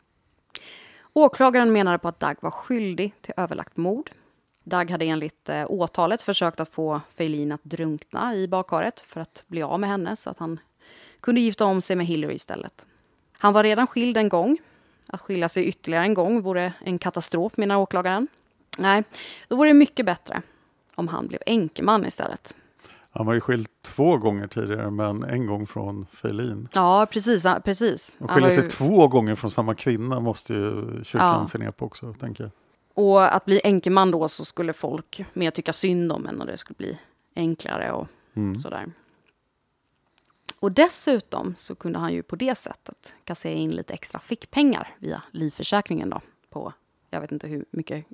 Åklagaren 1.13 1.73
menade 1.73 1.97
på 1.97 2.07
att 2.07 2.19
Doug 2.19 2.37
var 2.39 2.51
skyldig 2.51 3.13
till 3.21 3.33
överlagt 3.37 3.77
mord. 3.77 4.11
Doug 4.63 4.91
hade 4.91 5.05
enligt 5.05 5.49
eh, 5.49 5.65
åtalet 5.69 6.21
försökt 6.21 6.59
att 6.59 6.69
få 6.69 7.01
Feilin 7.17 7.51
att 7.51 7.63
drunkna 7.63 8.35
i 8.35 8.47
badkaret 8.47 8.99
för 9.01 9.21
att 9.21 9.43
bli 9.47 9.63
av 9.63 9.79
med 9.79 9.89
henne 9.89 10.15
så 10.15 10.29
att 10.29 10.39
han 10.39 10.59
kunde 11.19 11.41
gifta 11.41 11.65
om 11.65 11.81
sig 11.81 11.95
med 11.95 12.05
Hillary 12.05 12.33
istället. 12.35 12.85
Han 13.31 13.53
var 13.53 13.63
redan 13.63 13.87
skild 13.87 14.17
en 14.17 14.29
gång. 14.29 14.57
Att 15.07 15.21
skilja 15.21 15.49
sig 15.49 15.65
ytterligare 15.65 16.03
en 16.03 16.13
gång 16.13 16.41
vore 16.41 16.73
en 16.85 16.99
katastrof, 16.99 17.57
menar 17.57 17.75
åklagaren. 17.77 18.27
Nej, 18.77 19.03
då 19.47 19.55
vore 19.55 19.69
det 19.69 19.73
mycket 19.73 20.05
bättre 20.05 20.41
om 20.95 21.07
han 21.07 21.27
blev 21.27 21.41
enkeman 21.45 22.05
istället. 22.05 22.55
Han 23.11 23.25
var 23.25 23.33
ju 23.33 23.41
skild 23.41 23.67
två 23.81 24.17
gånger 24.17 24.47
tidigare 24.47 24.91
men 24.91 25.23
en 25.23 25.47
gång 25.47 25.67
från 25.67 26.05
Feilin. 26.05 26.67
Ja, 26.73 27.07
precis. 27.11 27.45
precis. 27.63 28.17
Och 28.19 28.31
skilja 28.31 28.49
sig 28.51 28.63
ju- 28.63 28.69
två 28.69 29.07
gånger 29.07 29.35
från 29.35 29.51
samma 29.51 29.75
kvinna 29.75 30.19
måste 30.19 30.53
ju 30.53 30.99
kyrkan 31.03 31.39
Ja. 31.39 31.47
se 31.47 31.57
ner 31.57 31.71
på 31.71 31.85
också, 31.85 32.13
tänker 32.13 32.43
jag. 32.43 32.51
Och 32.93 33.35
att 33.35 33.45
bli 33.45 33.61
enkeman 33.63 34.11
då 34.11 34.29
så 34.29 34.45
skulle 34.45 34.73
folk 34.73 35.25
mer 35.33 35.51
tycka 35.51 35.73
synd 35.73 36.11
om 36.11 36.27
en 36.27 36.41
och 36.41 36.47
det 36.47 36.57
skulle 36.57 36.77
bli 36.77 36.97
enklare 37.35 37.91
och 37.91 38.07
Mm. 38.35 38.55
sådär. 38.55 38.85
Och 40.59 40.71
dessutom 40.71 41.55
så 41.57 41.75
kunde 41.75 41.99
han 41.99 42.13
ju 42.13 42.23
på 42.23 42.35
det 42.35 42.55
sättet 42.55 43.13
kassera 43.23 43.53
in 43.53 43.75
lite 43.75 43.93
extra 43.93 44.19
fickpengar 44.19 44.95
via 44.99 45.21
livförsäkringen 45.31 46.09
då 46.09 46.21
på, 46.49 46.73
jag 47.09 47.21
vet 47.21 47.31
inte 47.31 47.47
hur 47.47 47.65
mycket, 47.71 48.05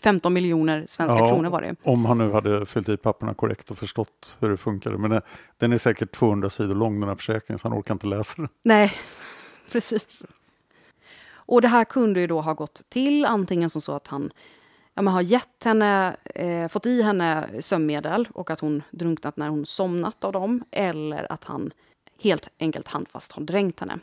15 0.00 0.32
miljoner 0.32 0.86
svenska 0.88 1.18
Ja, 1.18 1.28
kronor 1.28 1.50
var 1.50 1.62
det. 1.62 1.76
Om 1.82 2.04
han 2.04 2.18
nu 2.18 2.32
hade 2.32 2.66
fyllt 2.66 2.88
i 2.88 2.96
papperna 2.96 3.34
korrekt 3.34 3.70
och 3.70 3.78
förstått 3.78 4.36
hur 4.40 4.50
det 4.50 4.56
funkade. 4.56 4.98
Men 4.98 5.10
det, 5.10 5.22
den 5.58 5.72
är 5.72 5.78
säkert 5.78 6.12
200 6.12 6.50
sidor 6.50 6.74
lång 6.74 7.00
den 7.00 7.08
här 7.08 7.16
försäkringen 7.16 7.58
så 7.58 7.68
han 7.68 7.78
orkar 7.78 7.94
inte 7.94 8.06
läsa 8.06 8.34
den. 8.36 8.48
Nej, 8.62 8.92
precis. 9.72 10.22
Och 11.50 11.62
det 11.62 11.68
här 11.68 11.84
kunde 11.84 12.20
ju 12.20 12.26
då 12.26 12.40
ha 12.40 12.52
gått 12.52 12.82
till 12.88 13.24
antingen 13.24 13.70
som 13.70 13.80
så 13.80 13.92
att 13.92 14.06
han 14.06 14.32
ja, 14.94 15.02
men 15.02 15.14
har 15.14 15.22
gett 15.22 15.64
henne, 15.64 16.16
eh, 16.24 16.68
fått 16.68 16.86
i 16.86 17.02
henne 17.02 17.48
sömnmedel 17.60 18.28
och 18.34 18.50
att 18.50 18.60
hon 18.60 18.82
drunknat 18.90 19.36
när 19.36 19.48
hon 19.48 19.66
somnat 19.66 20.24
av 20.24 20.32
dem. 20.32 20.64
Eller 20.70 21.32
att 21.32 21.44
han 21.44 21.70
helt 22.20 22.48
enkelt 22.58 22.88
handfast 22.88 23.32
har 23.32 23.42
dränkt 23.42 23.80
henne. 23.80 23.98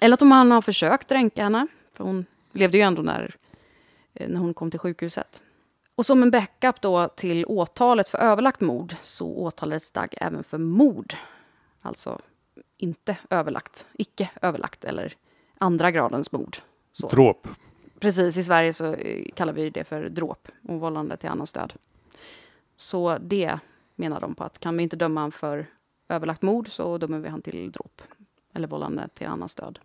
Eller 0.00 0.14
att 0.14 0.22
om 0.22 0.32
han 0.32 0.50
har 0.50 0.62
försökt 0.62 1.08
dränka 1.08 1.42
henne, 1.42 1.66
för 1.92 2.04
hon 2.04 2.26
levde 2.52 2.76
ju 2.76 2.82
ändå 2.82 3.02
när, 3.02 3.34
eh, 4.14 4.28
när 4.28 4.40
hon 4.40 4.54
kom 4.54 4.70
till 4.70 4.80
sjukhuset. 4.80 5.42
Och 5.94 6.06
som 6.06 6.22
en 6.22 6.30
backup 6.30 6.80
då 6.80 7.08
till 7.08 7.44
åtalet 7.44 8.08
för 8.08 8.18
överlagt 8.18 8.60
mord 8.60 8.96
så 9.02 9.26
åtalades 9.26 9.92
Dag 9.92 10.14
även 10.20 10.44
för 10.44 10.58
mord. 10.58 11.14
Alltså 11.82 12.20
inte 12.76 13.16
överlagt, 13.30 13.86
icke 13.92 14.30
överlagt 14.42 14.84
eller 14.84 15.16
andra 15.58 15.90
gradens 15.90 16.32
mord. 16.32 16.56
Så. 16.92 17.08
Dråp. 17.08 17.48
Precis, 17.98 18.36
i 18.36 18.44
Sverige 18.44 18.72
så 18.72 18.94
eh, 18.94 19.24
kallar 19.34 19.52
vi 19.52 19.70
det 19.70 19.84
för 19.84 20.08
dråp 20.08 20.48
och 20.68 20.80
vållande 20.80 21.16
till 21.16 21.28
annans 21.28 21.52
död. 21.52 21.72
Så 22.76 23.18
det 23.18 23.58
menar 23.94 24.20
de 24.20 24.34
på 24.34 24.44
att 24.44 24.58
kan 24.58 24.76
vi 24.76 24.82
inte 24.82 24.96
döma 24.96 25.20
han 25.20 25.32
för 25.32 25.66
överlagt 26.08 26.42
mord 26.42 26.68
så 26.70 26.98
dömer 26.98 27.18
vi 27.18 27.28
han 27.28 27.42
till 27.42 27.72
dråp 27.72 28.02
eller 28.54 28.68
vållande 28.68 29.08
till 29.14 29.26
annans 29.26 29.54
död. 29.54 29.78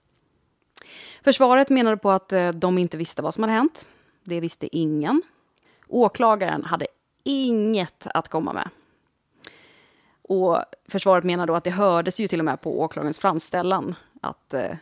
Försvaret 1.24 1.70
menade 1.70 1.98
på 1.98 2.10
att 2.10 2.34
eh, 2.34 2.50
de 2.50 2.78
inte 2.78 2.98
visste 2.98 3.22
vad 3.22 3.34
som 3.34 3.44
hade 3.44 3.54
hänt. 3.54 3.88
Det 4.24 4.40
visste 4.40 4.78
ingen. 4.78 5.22
Åklagaren 5.88 6.64
hade 6.64 6.88
inget 7.24 8.08
att 8.08 8.28
komma 8.28 8.54
med. 8.54 8.70
Och 10.22 10.58
försvaret 10.88 11.24
menar 11.24 11.48
då 11.48 11.56
att 11.56 11.64
det 11.64 11.72
hördes 11.72 12.20
ju 12.20 12.28
till 12.28 12.40
och 12.40 12.46
med 12.46 12.62
på 12.62 12.82
åklagarens 12.82 13.20
framställan 13.20 13.96
att 14.22 14.54
eh, 14.54 14.76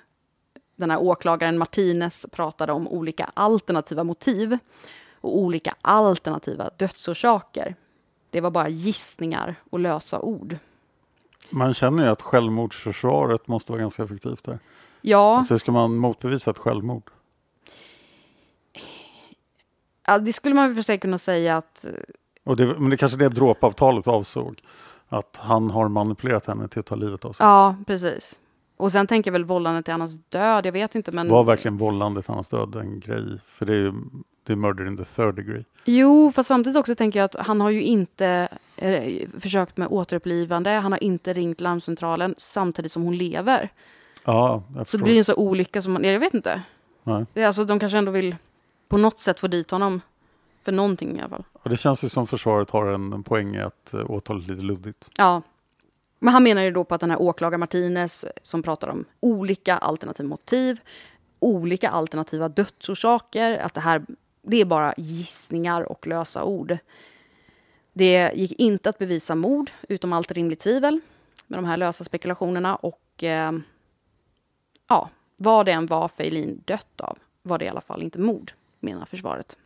den 0.79 0.91
här 0.91 0.99
åklagaren 0.99 1.57
Martinez 1.57 2.25
pratade 2.31 2.73
om 2.73 2.87
olika 2.87 3.31
alternativa 3.33 4.03
motiv 4.03 4.57
och 5.21 5.37
olika 5.37 5.75
alternativa 5.81 6.69
dödsorsaker. 6.77 7.75
Det 8.29 8.41
var 8.41 8.51
bara 8.51 8.69
gissningar 8.69 9.55
och 9.69 9.79
lösa 9.79 10.19
ord. 10.19 10.57
Man 11.49 11.73
känner 11.73 12.03
ju 12.03 12.09
att 12.09 12.21
självmordsförsvaret 12.21 13.47
måste 13.47 13.71
vara 13.71 13.81
ganska 13.81 14.03
effektivt 14.03 14.43
där. 14.43 14.59
Ja, 15.01 15.37
Alltså 15.37 15.53
hur 15.53 15.59
ska 15.59 15.71
man 15.71 15.95
motbevisa 15.95 16.51
ett 16.51 16.57
självmord? 16.57 17.11
ja 20.05 20.19
det 20.19 20.33
skulle 20.33 20.55
man 20.55 20.75
för 20.75 20.81
sig 20.81 20.99
kunna 20.99 21.17
säga 21.17 21.57
att 21.57 21.85
eh, 21.85 21.91
Och 22.43 22.55
det, 22.57 22.65
men 22.79 22.89
det 22.89 22.97
kanske 22.97 23.17
det 23.17 23.29
dråpavtalet 23.29 24.07
avsåg. 24.07 24.61
Att 25.11 25.37
han 25.41 25.71
har 25.71 25.87
manipulerat 25.87 26.45
henne 26.45 26.67
till 26.67 26.79
att 26.79 26.85
ta 26.85 26.95
livet 26.95 27.25
av 27.25 27.33
sig. 27.33 27.45
Ja, 27.45 27.75
precis. 27.87 28.39
Och 28.79 28.91
sen 28.91 29.07
tänker 29.07 29.31
jag 29.31 29.33
väl 29.33 29.45
vållande 29.45 29.83
till 29.83 29.93
annans 29.93 30.19
död, 30.29 30.65
jag 30.65 30.71
vet 30.71 30.95
inte 30.95 31.11
men... 31.11 31.29
Var 31.29 31.43
verkligen 31.43 31.77
vållande 31.77 32.21
till 32.21 32.33
hans 32.33 32.49
död 32.49 32.75
en 32.75 32.99
grej? 32.99 33.39
För 33.45 33.65
det 33.65 33.75
är 33.75 33.93
det 34.43 34.53
är 34.53 34.57
murder 34.57 34.87
in 34.87 34.97
the 34.97 35.05
third 35.05 35.35
degree. 35.35 35.65
Jo, 35.85 36.31
fast 36.35 36.47
samtidigt 36.47 36.77
också 36.77 36.95
tänker 36.95 37.19
jag 37.19 37.25
att 37.25 37.47
han 37.47 37.61
har 37.61 37.69
ju 37.69 37.83
inte 37.83 38.47
eh, 38.75 39.29
försökt 39.39 39.77
med 39.77 39.87
återupplivande, 39.87 40.69
han 40.69 40.91
har 40.91 41.03
inte 41.03 41.33
ringt 41.33 41.61
larmcentralen 41.61 42.35
samtidigt 42.37 42.91
som 42.91 43.03
hon 43.03 43.17
lever. 43.17 43.69
Ja, 44.25 44.63
jag 44.75 44.87
Så 44.87 44.97
det 44.97 45.03
blir 45.03 45.17
en 45.17 45.23
så 45.23 45.35
olycka 45.35 45.81
som 45.81 45.93
man, 45.93 46.03
jag 46.03 46.19
vet 46.19 46.33
inte. 46.33 46.61
Nej. 47.03 47.25
Det 47.33 47.41
är 47.41 47.47
alltså, 47.47 47.63
de 47.63 47.79
kanske 47.79 47.97
ändå 47.97 48.11
vill 48.11 48.35
på 48.87 48.97
något 48.97 49.19
sätt 49.19 49.39
få 49.39 49.47
dit 49.47 49.71
honom. 49.71 50.01
För 50.63 50.71
någonting 50.71 51.17
i 51.17 51.19
alla 51.19 51.29
fall. 51.29 51.43
Och 51.53 51.69
det 51.69 51.77
känns 51.77 52.03
ju 52.03 52.09
som 52.09 52.27
försvaret 52.27 52.69
har 52.69 52.85
en, 52.85 53.13
en 53.13 53.23
poäng 53.23 53.55
i 53.55 53.61
att 53.61 53.91
uh, 53.93 54.11
åtalet 54.11 54.47
är 54.47 54.51
lite 54.51 54.63
luddigt. 54.63 55.05
Ja. 55.17 55.41
Men 56.19 56.33
han 56.33 56.43
menar 56.43 56.61
ju 56.61 56.71
då 56.71 56.83
på 56.83 56.95
att 56.95 57.01
den 57.01 57.11
här 57.11 57.21
åklagare 57.21 57.57
Martinez 57.57 58.25
som 58.41 58.63
pratar 58.63 58.87
om 58.87 59.05
olika 59.19 59.77
alternativa 59.77 60.29
motiv, 60.29 60.81
olika 61.39 61.89
alternativa 61.89 62.49
dödsorsaker, 62.49 63.57
att 63.57 63.73
det 63.73 63.81
här 63.81 64.05
det 64.41 64.57
är 64.57 64.65
bara 64.65 64.93
gissningar 64.97 65.81
och 65.81 66.07
lösa 66.07 66.43
ord. 66.43 66.77
Det 67.93 68.31
gick 68.35 68.51
inte 68.51 68.89
att 68.89 68.97
bevisa 68.97 69.35
mord 69.35 69.71
utom 69.89 70.13
allt 70.13 70.31
rimligt 70.31 70.59
tvivel 70.59 70.99
med 71.47 71.59
de 71.59 71.65
här 71.65 71.77
lösa 71.77 72.03
spekulationerna 72.03 72.75
och 72.75 73.23
eh, 73.23 73.51
ja, 74.87 75.09
vad 75.35 75.65
det 75.65 75.71
än 75.71 75.85
var 75.85 76.07
Feilin 76.07 76.61
dött 76.65 77.01
av 77.01 77.17
var 77.41 77.57
det 77.57 77.65
i 77.65 77.69
alla 77.69 77.81
fall 77.81 78.03
inte 78.03 78.19
mord, 78.19 78.51
menar 78.79 79.05
försvaret. 79.05 79.57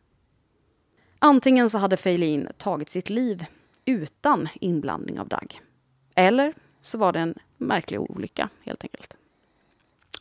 Antingen 1.19 1.69
så 1.69 1.77
hade 1.77 1.97
Feilin 1.97 2.47
tagit 2.57 2.89
sitt 2.89 3.09
liv 3.09 3.45
utan 3.85 4.49
inblandning 4.53 5.19
av 5.19 5.27
dagg 5.27 5.61
eller 6.15 6.53
så 6.81 6.97
var 6.97 7.11
det 7.11 7.19
en 7.19 7.35
märklig 7.57 8.01
olycka, 8.01 8.49
helt 8.61 8.83
enkelt. 8.83 9.17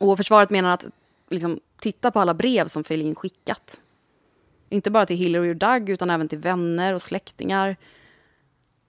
Och 0.00 0.16
försvaret 0.16 0.50
menar 0.50 0.74
att 0.74 0.86
liksom, 1.30 1.60
titta 1.78 2.10
på 2.10 2.20
alla 2.20 2.34
brev 2.34 2.66
som 2.68 2.84
Feilin 2.84 3.14
skickat. 3.14 3.80
Inte 4.68 4.90
bara 4.90 5.06
till 5.06 5.16
Hillary 5.16 5.52
och 5.52 5.56
Doug, 5.56 5.88
utan 5.90 6.10
även 6.10 6.28
till 6.28 6.38
vänner 6.38 6.94
och 6.94 7.02
släktingar. 7.02 7.76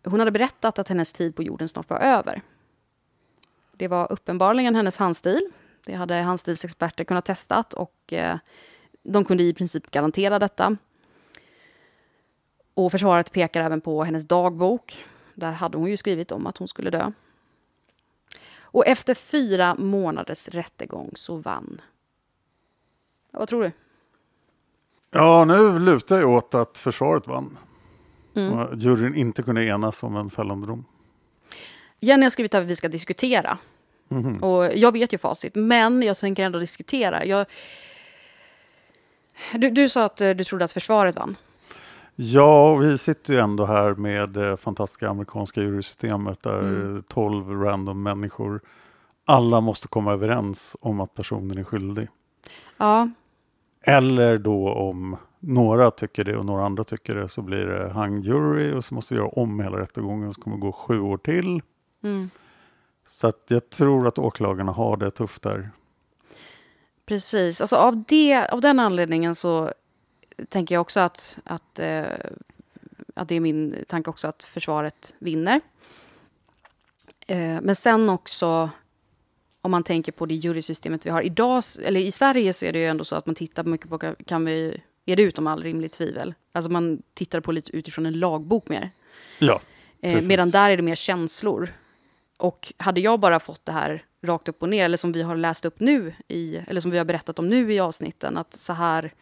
Hon 0.03 0.19
hade 0.19 0.31
berättat 0.31 0.79
att 0.79 0.87
hennes 0.87 1.13
tid 1.13 1.35
på 1.35 1.43
jorden 1.43 1.69
snart 1.69 1.89
var 1.89 1.99
över. 1.99 2.41
Det 3.77 3.87
var 3.87 4.11
uppenbarligen 4.11 4.75
hennes 4.75 4.97
handstil. 4.97 5.51
Det 5.85 5.93
hade 5.93 6.15
handstilsexperter 6.15 7.03
kunnat 7.03 7.25
testat 7.25 7.73
och 7.73 8.13
eh, 8.13 8.37
de 9.03 9.25
kunde 9.25 9.43
i 9.43 9.53
princip 9.53 9.91
garantera 9.91 10.39
detta. 10.39 10.77
Och 12.73 12.91
försvaret 12.91 13.31
pekar 13.31 13.61
även 13.61 13.81
på 13.81 14.03
hennes 14.03 14.27
dagbok. 14.27 15.05
Där 15.35 15.51
hade 15.51 15.77
hon 15.77 15.89
ju 15.89 15.97
skrivit 15.97 16.31
om 16.31 16.47
att 16.47 16.57
hon 16.57 16.67
skulle 16.67 16.89
dö. 16.89 17.11
Och 18.61 18.87
efter 18.87 19.13
fyra 19.13 19.75
månaders 19.75 20.49
rättegång 20.49 21.11
så 21.15 21.35
vann. 21.35 21.81
Vad 23.31 23.47
tror 23.47 23.63
du? 23.63 23.71
Ja, 25.11 25.45
nu 25.45 25.79
lutar 25.79 26.17
jag 26.17 26.29
åt 26.29 26.55
att 26.55 26.77
försvaret 26.77 27.27
vann. 27.27 27.57
Mm. 28.35 28.53
Och 28.53 28.75
juryn 28.75 29.15
inte 29.15 29.43
kunde 29.43 29.65
enas 29.65 30.03
om 30.03 30.15
en 30.15 30.29
fällande 30.29 30.67
dom. 30.67 30.85
Jenny 31.99 32.23
har 32.23 32.29
skrivit 32.29 32.55
att 32.55 32.63
vi 32.63 32.75
ska 32.75 32.87
diskutera. 32.87 33.57
Och 34.41 34.77
jag 34.77 34.91
vet 34.91 35.13
ju 35.13 35.17
facit, 35.17 35.55
men 35.55 36.01
jag 36.01 36.17
tänker 36.17 36.43
ändå 36.43 36.59
diskutera. 36.59 37.25
Jag... 37.25 37.45
Du, 39.53 39.69
du 39.69 39.89
sa 39.89 40.05
att 40.05 40.21
eh, 40.21 40.29
du 40.29 40.43
trodde 40.43 40.65
att 40.65 40.71
försvaret 40.71 41.15
vann. 41.15 41.35
Ja, 42.15 42.75
vi 42.75 42.97
sitter 42.97 43.33
ju 43.33 43.39
ändå 43.39 43.65
här 43.65 43.95
med 43.95 44.29
det 44.29 44.57
fantastiska 44.57 45.09
amerikanska 45.09 45.61
jurysystemet 45.61 46.43
där 46.43 46.59
Mm. 46.59 46.95
eh, 46.95 47.01
12 47.01 47.61
random 47.61 48.03
människor, 48.03 48.61
alla 49.25 49.61
måste 49.61 49.87
komma 49.87 50.13
överens 50.13 50.75
om 50.81 50.99
att 50.99 51.13
personen 51.13 51.57
är 51.57 51.63
skyldig. 51.63 52.07
Ja, 52.77 53.09
Eller 53.81 54.37
då 54.37 54.69
om 54.73 55.17
några 55.39 55.91
tycker 55.91 56.23
det 56.23 56.37
och 56.37 56.45
några 56.45 56.65
andra 56.65 56.83
tycker 56.83 57.15
det 57.15 57.29
så 57.29 57.41
blir 57.41 57.65
det 57.65 57.89
hung 57.93 58.21
jury 58.21 58.73
och 58.73 58.85
så 58.85 58.93
måste 58.95 59.13
vi 59.13 59.19
göra 59.19 59.29
om 59.29 59.59
hela 59.59 59.79
rättegången 59.79 60.27
och 60.27 60.35
så 60.35 60.41
kommer 60.41 60.57
det 60.57 60.61
gå 60.61 60.71
sju 60.71 60.99
år 60.99 61.17
till. 61.17 61.61
mm. 62.03 62.29
Så 63.05 63.27
att 63.27 63.43
jag 63.47 63.69
tror 63.69 64.07
att 64.07 64.19
åklagarna 64.19 64.71
har 64.71 64.97
det 64.97 65.11
tufft 65.11 65.41
där. 65.41 65.69
precis. 67.05 67.61
Alltså 67.61 67.75
av, 67.75 68.03
det, 68.07 68.45
av 68.47 68.61
den 68.61 68.79
anledningen 68.79 69.35
så 69.35 69.71
tänker 70.49 70.75
jag 70.75 70.81
också 70.81 70.99
att, 70.99 71.39
att, 71.43 71.79
eh, 71.79 72.03
att 73.13 73.27
det 73.27 73.35
är 73.35 73.39
min 73.39 73.75
tanke 73.87 74.09
också 74.09 74.27
att 74.27 74.43
försvaret 74.43 75.15
vinner. 75.19 75.61
Eh, 77.27 77.61
men 77.61 77.75
sen 77.75 78.09
också 78.09 78.69
om 79.61 79.71
man 79.71 79.83
tänker 79.83 80.11
på 80.11 80.25
det 80.25 80.35
jurysystemet 80.35 81.05
vi 81.05 81.09
har 81.09 81.21
idag, 81.21 81.63
eller 81.83 81.99
i 81.99 82.11
Sverige 82.11 82.53
så 82.53 82.65
är 82.65 82.73
det 82.73 82.79
ju 82.79 82.87
ändå 82.87 83.03
så 83.03 83.15
att 83.15 83.25
man 83.25 83.35
tittar 83.35 83.63
mycket 83.63 83.89
på, 83.89 83.99
kan 84.25 84.45
vi, 84.45 84.81
är 85.05 85.15
det 85.15 85.23
utom 85.23 85.47
all 85.47 85.63
rimligt 85.63 85.91
tvivel? 85.91 86.33
Alltså 86.51 86.71
man 86.71 87.01
tittar 87.13 87.39
på 87.39 87.51
lite 87.51 87.75
utifrån 87.75 88.05
en 88.05 88.19
lagbok 88.19 88.69
mer. 88.69 88.91
Ja, 89.39 89.61
Eh, 90.03 90.21
medan 90.21 90.51
där 90.51 90.69
är 90.69 90.77
det 90.77 90.83
mer 90.83 90.95
känslor. 90.95 91.73
Och 92.37 92.73
hade 92.77 93.01
jag 93.01 93.19
bara 93.19 93.39
fått 93.39 93.65
det 93.65 93.71
här 93.71 94.05
rakt 94.21 94.47
upp 94.47 94.63
och 94.63 94.69
ner, 94.69 94.85
eller 94.85 94.97
som 94.97 95.11
vi 95.11 95.21
har 95.21 95.35
läst 95.35 95.65
upp 95.65 95.79
nu, 95.79 96.13
i, 96.27 96.55
eller 96.67 96.81
som 96.81 96.91
vi 96.91 96.97
har 96.97 97.05
berättat 97.05 97.39
om 97.39 97.47
nu 97.47 97.73
i 97.73 97.79
avsnitten, 97.79 98.37
att 98.37 98.53
så 98.53 98.73
här, 98.73 99.13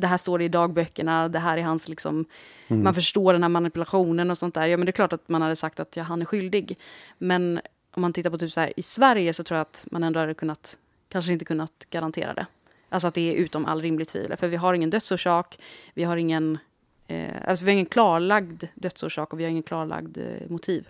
det 0.00 0.06
här 0.06 0.16
står 0.16 0.38
det 0.38 0.44
i 0.44 0.48
dagböckerna, 0.48 1.28
det 1.28 1.38
här 1.38 1.56
är 1.58 1.62
hans 1.62 1.88
liksom, 1.88 2.24
man 2.68 2.94
förstår 2.94 3.32
den 3.32 3.42
här 3.42 3.48
manipulationen 3.50 4.30
och 4.30 4.38
sånt 4.38 4.54
där. 4.54 4.66
Ja 4.66 4.76
men 4.76 4.86
det 4.86 4.90
är 4.90 4.92
klart 4.92 5.12
att 5.12 5.28
man 5.28 5.42
hade 5.42 5.56
sagt 5.56 5.80
att 5.80 5.96
ja, 5.96 6.02
han 6.02 6.20
är 6.20 6.24
skyldig. 6.24 6.78
Men 7.18 7.60
om 7.94 8.02
man 8.02 8.12
tittar 8.12 8.30
på 8.30 8.38
typ 8.38 8.52
så 8.52 8.60
här, 8.60 8.72
i 8.76 8.82
Sverige 8.82 9.32
så 9.32 9.44
tror 9.44 9.56
jag 9.56 9.62
att 9.62 9.86
man 9.90 10.02
ändå 10.04 10.20
hade 10.20 10.34
kunnat, 10.34 10.76
kanske 11.08 11.32
inte 11.32 11.44
kunnat 11.44 11.86
garantera 11.90 12.34
det. 12.34 12.46
Alltså 12.88 13.08
att 13.08 13.14
det 13.14 13.30
är 13.30 13.34
utom 13.34 13.66
all 13.66 13.82
rimligt 13.82 14.08
tvivel. 14.08 14.36
För 14.36 14.48
vi 14.48 14.56
har 14.56 14.74
ingen 14.74 14.90
dödsorsak, 14.90 15.58
vi 15.94 16.04
har 16.04 16.16
ingen, 16.16 16.58
eh, 17.06 17.30
alltså 17.46 17.64
vi 17.64 17.70
har 17.70 17.72
ingen 17.72 17.86
klarlagd 17.86 18.64
dödsorsak 18.74 19.32
och 19.32 19.40
vi 19.40 19.44
har 19.44 19.50
ingen 19.50 19.62
klarlagd 19.62 20.18
eh, 20.18 20.24
motiv. 20.48 20.88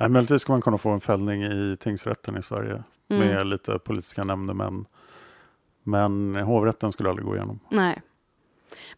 Nej, 0.00 0.08
möjligtvis 0.08 0.42
ska 0.42 0.52
man 0.52 0.62
kunna 0.62 0.78
få 0.78 0.90
en 0.90 1.00
fällning 1.00 1.42
i 1.42 1.76
tingsrätten 1.80 2.36
i 2.36 2.42
Sverige 2.42 2.82
Mm. 3.08 3.28
med 3.28 3.46
lite 3.46 3.78
politiska 3.78 4.24
nämndemän. 4.24 4.86
Men 5.84 6.34
hovrätten 6.34 6.92
skulle 6.92 7.08
aldrig 7.08 7.26
gå 7.26 7.36
igenom. 7.36 7.60
Nej. 7.68 8.02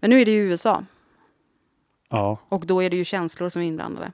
Men 0.00 0.10
nu 0.10 0.20
är 0.20 0.24
det 0.24 0.30
ju 0.30 0.42
USA 0.50 0.84
Ja, 2.08 2.38
och 2.48 2.66
då 2.66 2.82
är 2.82 2.90
det 2.90 2.96
ju 2.96 3.04
känslor 3.04 3.48
som 3.48 3.62
är 3.62 3.66
inblandade. 3.66 4.12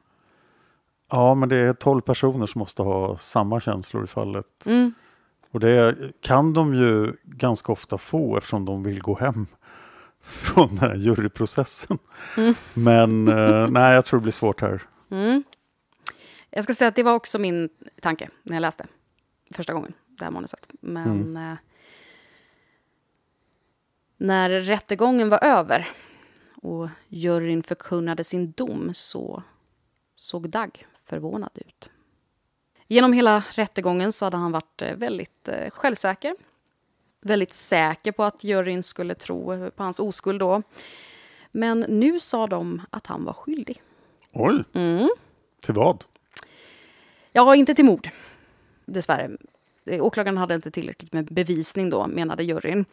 ja 1.11 1.35
men 1.35 1.49
det 1.49 1.57
är 1.57 1.73
12 1.73 2.01
personer 2.01 2.47
som 2.47 2.59
måste 2.59 2.83
ha 2.83 3.17
samma 3.19 3.61
känslor 3.61 4.05
i 4.05 4.07
fallet. 4.07 4.67
Mm. 4.67 4.95
Och 5.51 5.61
det 5.61 5.97
kan 6.21 6.53
de 6.53 6.75
ju 6.75 7.13
ganska 7.25 7.73
ofta 7.73 7.99
få 7.99 8.37
eftersom 8.37 8.65
de 8.65 8.83
vill 8.83 9.01
gå 9.01 9.19
hem 9.19 9.47
från 10.23 10.69
den 10.69 10.79
här 10.79 10.95
juryprocessen. 10.95 11.99
Mm. 12.37 12.55
Men 12.75 13.29
eh, 13.29 13.69
nej, 13.69 13.95
jag 13.95 14.05
tror 14.05 14.21
det 14.21 14.23
blir 14.23 14.33
svårt 14.33 14.61
här. 14.61 14.83
Mm. 15.11 15.43
Jag 16.51 16.65
ska 16.65 16.75
säga 16.75 16.89
att 16.89 16.97
det 16.97 17.03
var 17.03 17.15
också 17.15 17.39
min 17.39 17.69
tanke 18.01 18.29
när 18.43 18.55
jag 18.57 18.61
läste 18.61 18.87
första 19.51 19.73
gången 19.73 19.93
det 20.07 20.25
här 20.25 20.33
manuset. 20.33 20.69
Men 20.81 21.37
eh, 21.37 21.55
när 24.23 24.51
rättegången 24.51 25.29
var 25.29 25.45
över 25.45 25.91
och 26.55 26.89
juryn 27.09 27.63
förkunnade 27.63 28.25
sin 28.25 28.53
dom 28.53 28.95
så 28.95 29.43
såg 30.17 30.49
Dag 30.49 30.87
förvånad 31.05 31.51
ut. 31.55 31.91
Genom 32.89 33.13
hela 33.13 33.45
rättegången 33.51 34.13
så 34.13 34.27
hade 34.27 34.37
han 34.37 34.53
varit 34.53 34.83
eh, 34.83 34.97
väldigt 34.97 35.49
eh, 35.49 35.71
självsäker. 35.71 36.37
Väldigt 37.21 37.53
säker 37.53 38.13
på 38.13 38.23
att 38.25 38.45
juryn 38.45 38.83
skulle 38.83 39.15
tro 39.15 39.71
på 39.71 39.83
hans 39.83 40.01
oskuld 40.01 40.41
då. 40.41 40.63
Men 41.53 41.81
nu 41.81 42.21
sa 42.21 42.47
de 42.47 42.83
att 42.91 43.07
han 43.07 43.25
var 43.25 43.33
skyldig. 43.33 43.83
Oj, 44.33 44.65
Mm. 44.73 45.09
till 45.61 45.75
vad? 45.75 46.05
Ja, 47.33 47.55
inte 47.57 47.75
till 47.75 47.85
mord. 47.85 48.09
Dessvärre. 48.85 49.31
Åklagaren 49.87 50.37
hade 50.39 50.55
inte 50.55 50.71
tillräckligt 50.71 51.13
med 51.13 51.25
bevisning 51.25 51.91
då, 51.91 52.07
menade 52.07 52.45
juryn. 52.45 52.85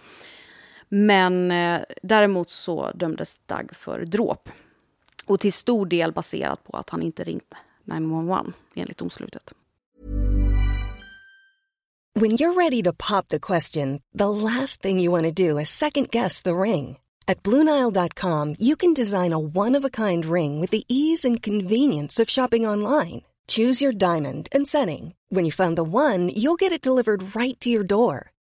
Men 0.89 1.51
eh, 1.51 1.81
däremot 2.01 2.51
så 2.51 2.91
dömdes 2.91 3.39
Dag 3.39 3.71
för 3.73 4.05
dråp. 4.05 4.49
Och 5.25 5.39
till 5.39 5.53
stor 5.53 5.85
del 5.85 6.11
baserat 6.11 6.63
på 6.63 6.77
att 6.77 6.89
han 6.89 7.01
inte 7.03 7.23
ringt 7.23 7.53
911 7.83 8.53
enligt 8.75 8.97
domslutet. 8.97 9.53
When 12.15 12.31
you're 12.31 12.53
ready 12.53 12.83
to 12.83 12.91
pop 12.93 13.27
the 13.27 13.39
question, 13.39 14.01
the 14.17 14.29
last 14.29 14.81
thing 14.81 14.99
you 14.99 15.11
want 15.11 15.25
to 15.25 15.49
do 15.49 15.59
is 15.59 15.69
second 15.69 16.09
guess 16.09 16.41
the 16.41 16.55
ring. 16.55 16.97
At 17.27 17.43
Bluenile.com, 17.43 18.55
you 18.59 18.75
can 18.75 18.93
design 18.93 19.33
a 19.33 19.39
one 19.39 19.77
of 19.77 19.85
a 19.85 19.89
kind 19.89 20.25
ring 20.25 20.59
with 20.59 20.71
the 20.71 20.83
ease 20.87 21.23
and 21.23 21.43
convenience 21.43 22.19
of 22.19 22.29
shopping 22.29 22.65
online. 22.67 23.21
Choose 23.47 23.81
your 23.81 23.93
diamond 23.93 24.49
and 24.51 24.67
setting. 24.67 25.13
When 25.29 25.45
you 25.45 25.51
find 25.51 25.77
the 25.77 25.83
one, 25.83 26.29
you'll 26.35 26.55
get 26.55 26.71
it 26.71 26.81
delivered 26.81 27.35
right 27.35 27.59
to 27.61 27.69
your 27.69 27.83
door. 27.83 28.31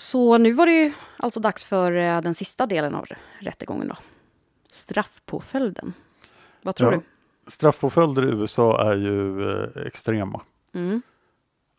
Så 0.00 0.38
nu 0.38 0.52
var 0.52 0.66
det 0.66 0.72
ju 0.72 0.92
alltså 1.16 1.40
dags 1.40 1.64
för 1.64 1.92
eh, 1.92 2.20
den 2.20 2.34
sista 2.34 2.66
delen 2.66 2.94
av 2.94 3.06
rättegången 3.38 3.88
då. 3.88 3.94
Straffpåföljden. 4.70 5.92
Vad 6.62 6.76
tror 6.76 6.92
Ja. 6.92 6.98
du? 7.44 7.50
Straffpåföljder 7.50 8.24
i 8.26 8.30
USA 8.30 8.90
är 8.92 8.96
ju 8.96 9.50
eh, 9.52 9.86
extrema. 9.86 10.40
Mm. 10.74 11.02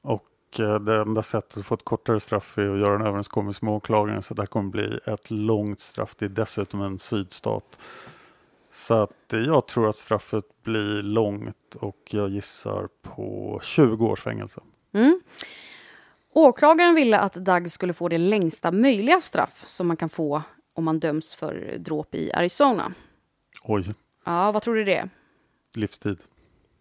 Och 0.01 0.60
eh, 0.60 0.79
det 0.79 0.95
enda 1.01 1.23
sättet 1.23 1.57
att 1.57 1.65
få 1.65 1.75
ett 1.75 1.86
kortare 1.86 2.19
straff 2.19 2.57
är 2.57 2.69
att 2.69 2.79
göra 2.79 2.95
en 2.95 3.01
överenskommelse 3.07 3.65
med 3.65 3.73
åklagaren. 3.73 4.21
Så 4.23 4.34
det 4.34 4.41
här 4.41 4.47
kommer 4.47 4.69
bli 4.69 4.99
ett 5.05 5.31
långt 5.31 5.79
straff. 5.79 6.15
Det 6.17 6.25
är 6.25 6.29
dessutom 6.29 6.81
en 6.81 6.99
sydstat. 6.99 7.79
Så 8.71 8.93
att 8.93 9.13
jag 9.29 9.67
tror 9.67 9.89
att 9.89 9.95
straffet 9.95 10.45
blir 10.63 11.03
långt 11.03 11.75
och 11.75 11.97
jag 12.10 12.29
gissar 12.29 12.88
på 13.01 13.60
20 13.63 14.05
års 14.05 14.21
fängelse. 14.21 14.62
Mm. 14.93 15.21
Åklagaren 16.33 16.95
ville 16.95 17.19
att 17.19 17.33
Doug 17.33 17.71
skulle 17.71 17.93
få 17.93 18.09
det 18.09 18.17
längsta 18.17 18.71
möjliga 18.71 19.21
straff 19.21 19.63
som 19.65 19.87
man 19.87 19.97
kan 19.97 20.09
få 20.09 20.41
om 20.73 20.83
man 20.83 20.99
döms 20.99 21.35
för 21.35 21.75
dråp 21.79 22.15
i 22.15 22.31
Arizona. 22.33 22.93
Oj, 23.63 23.85
Ja, 24.25 24.51
vad 24.51 24.61
tror 24.61 24.75
du 24.75 24.83
det 24.83 24.95
är? 24.95 25.09
livstid. 25.73 26.17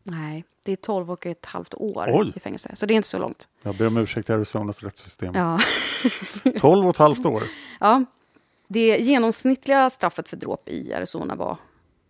Nej, 0.02 0.44
det 0.64 0.72
är 0.72 0.76
12 0.76 1.10
och 1.10 1.26
ett 1.26 1.46
halvt 1.46 1.74
år 1.74 2.06
Oj. 2.12 2.32
i 2.36 2.40
fängelse. 2.40 2.70
Så 2.76 2.86
det 2.86 2.94
är 2.94 2.96
inte 2.96 3.08
så 3.08 3.18
långt. 3.18 3.48
Jag 3.62 3.76
ber 3.76 3.86
om 3.86 3.96
ursäkt 3.96 4.26
till 4.26 4.34
Arizonas 4.34 4.82
rättssystem. 4.82 5.34
Ja. 5.34 5.58
12 6.60 6.84
och 6.86 6.90
ett 6.90 6.96
halvt 6.98 7.26
år. 7.26 7.42
ja. 7.80 8.04
Det 8.68 8.98
genomsnittliga 8.98 9.90
straffet 9.90 10.28
för 10.28 10.36
dråp 10.36 10.68
i 10.68 10.94
Arizona 10.94 11.34
var 11.34 11.56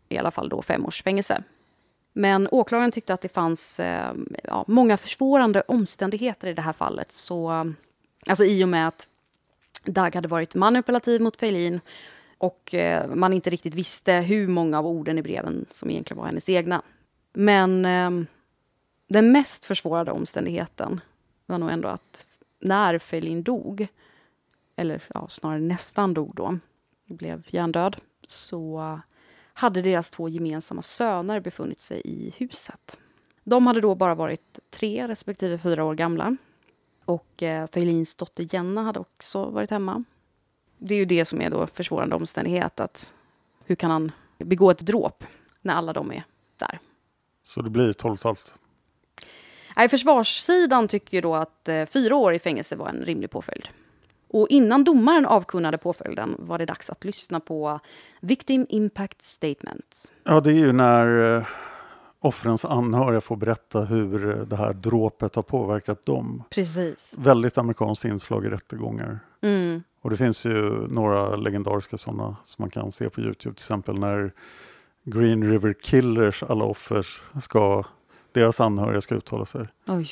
i 0.09 0.19
alla 0.19 0.31
fall 0.31 0.49
då 0.49 0.63
fem 0.63 0.87
års 0.87 1.03
fängelse. 1.03 1.43
Men 2.13 2.49
åklagaren 2.51 2.93
tyckte 2.93 3.15
att 3.15 3.21
det 3.21 3.29
fanns 3.29 3.81
eh, 3.81 4.15
ja, 4.45 4.65
många 4.69 4.97
försvårande 4.97 5.63
omständigheter 5.69 6.49
i 6.49 6.55
det 6.55 6.63
här 6.63 6.73
fallet. 6.73 7.13
Så, 7.13 7.73
alltså 8.27 8.45
i 8.45 8.65
och 8.65 8.69
med 8.69 8.89
att 8.89 9.09
Dag 9.85 10.15
hade 10.15 10.29
varit 10.29 10.55
manipulativ 10.55 11.21
mot 11.21 11.37
Feilin 11.37 11.81
och 12.39 12.75
eh, 12.75 13.15
man 13.15 13.33
inte 13.33 13.51
riktigt 13.51 13.75
visste 13.75 14.13
hur 14.13 14.49
många 14.49 14.79
av 14.79 14.87
orden 14.87 15.19
i 15.19 15.23
breven 15.23 15.67
som 15.71 15.91
egentligen 15.91 16.19
var 16.19 16.27
hennes 16.27 16.49
egna. 16.49 16.83
Men 17.33 17.85
eh, 17.85 18.11
den 19.09 19.33
mest 19.33 19.65
försvårade 19.65 20.11
omständigheten 20.11 21.01
var 21.47 21.59
nog 21.59 21.71
ändå 21.71 21.89
att 21.89 22.27
när 22.61 22.99
Feilin 22.99 23.43
dog, 23.43 23.87
eller 24.77 25.03
ja, 25.15 25.29
snarare 25.29 25.61
nästan 25.61 26.15
dog 26.15 26.35
då, 26.35 26.59
blev 27.07 27.43
hjärndöd, 27.47 27.97
så 28.27 29.01
hade 29.61 29.83
deras 29.83 30.11
två 30.11 30.29
gemensamma 30.29 30.83
söner 30.83 31.41
befunnit 31.41 31.81
sig 31.81 32.03
i 32.05 32.35
huset. 32.37 32.99
De 33.45 33.67
hade 33.67 33.81
då 33.81 33.95
bara 33.95 34.15
varit 34.15 34.59
tre 34.71 35.09
respektive 35.09 35.59
fyra 35.59 35.85
år 35.85 35.95
gamla. 35.95 36.37
Och 37.05 37.43
eh, 37.43 37.67
Feilins 37.67 38.15
dotter 38.15 38.55
Jenna 38.55 38.83
hade 38.83 39.01
också 39.01 39.45
varit 39.45 39.71
hemma. 39.71 40.05
Det 40.79 40.95
är 40.95 40.99
ju 40.99 41.05
det 41.05 41.25
som 41.25 41.41
är 41.41 41.51
då 41.51 41.67
försvårande 41.67 42.17
omständighet. 42.17 42.81
Att 42.81 43.15
hur 43.65 43.75
kan 43.75 43.91
han 43.91 44.13
begå 44.39 44.71
ett 44.71 44.87
dråp 44.87 45.25
när 45.63 45.75
alla 45.75 45.93
de 45.93 46.13
är 46.13 46.25
där? 46.57 46.79
Så 47.45 47.63
det 47.63 47.71
blir 47.71 47.93
12 47.93 48.13
och 48.13 48.19
ett 48.19 48.25
halvt. 48.25 48.55
Nej, 49.77 49.89
försvarssidan 49.89 50.89
tycker 50.89 51.17
ju 51.17 51.21
då 51.21 51.35
att 51.35 51.69
eh, 51.69 51.87
fyra 51.87 52.17
år 52.17 52.35
i 52.35 52.39
fängelse 52.39 52.77
var 52.77 52.89
en 52.89 53.05
rimlig 53.05 53.31
påföljd. 53.31 53.69
Och 54.33 54.49
innan 54.49 54.85
domaren 54.85 55.27
avkunnade 55.27 55.79
påföljden 55.79 56.37
var 56.39 56.59
det 56.59 56.67
dags 56.67 56.91
att 56.91 57.05
lyssna 57.05 57.41
på 57.41 57.81
Victim 58.21 58.67
Impact 58.69 59.23
Statements. 59.23 60.13
Ja, 60.25 60.41
det 60.41 60.51
är 60.51 60.55
ju 60.55 60.73
när 60.73 61.37
eh, 61.37 61.47
offrens 62.21 62.65
anhöriga 62.65 63.21
får 63.21 63.37
berätta 63.37 63.81
hur 63.81 64.31
eh, 64.31 64.37
det 64.37 64.57
här 64.57 64.73
dråpet 64.73 65.35
har 65.35 65.43
påverkat 65.43 66.07
dem. 66.07 66.43
Precis. 66.51 67.15
Väldigt 67.19 67.59
amerikanskt 67.59 68.05
inslag 68.05 68.45
i 68.47 68.49
rättegångar. 68.49 69.21
Mm. 69.41 69.83
Och 70.03 70.11
det 70.11 70.17
finns 70.17 70.47
ju 70.47 70.87
några 70.89 71.37
legendariska 71.37 71.99
sådana 71.99 72.37
som 72.45 72.63
man 72.63 72.71
kan 72.71 72.93
se 72.93 73.11
på 73.11 73.21
Youtube. 73.21 73.55
Till 73.55 73.65
exempel 73.65 73.99
när 73.99 74.33
Green 75.05 75.51
River 75.51 75.73
Killers 75.73 76.43
alla 76.43 76.65
offer 76.65 77.07
ska, 77.41 77.85
deras 78.33 78.61
anhöriga 78.61 79.01
ska 79.01 79.15
uttala 79.15 79.45
sig. 79.45 79.69
Oj. 79.87 80.09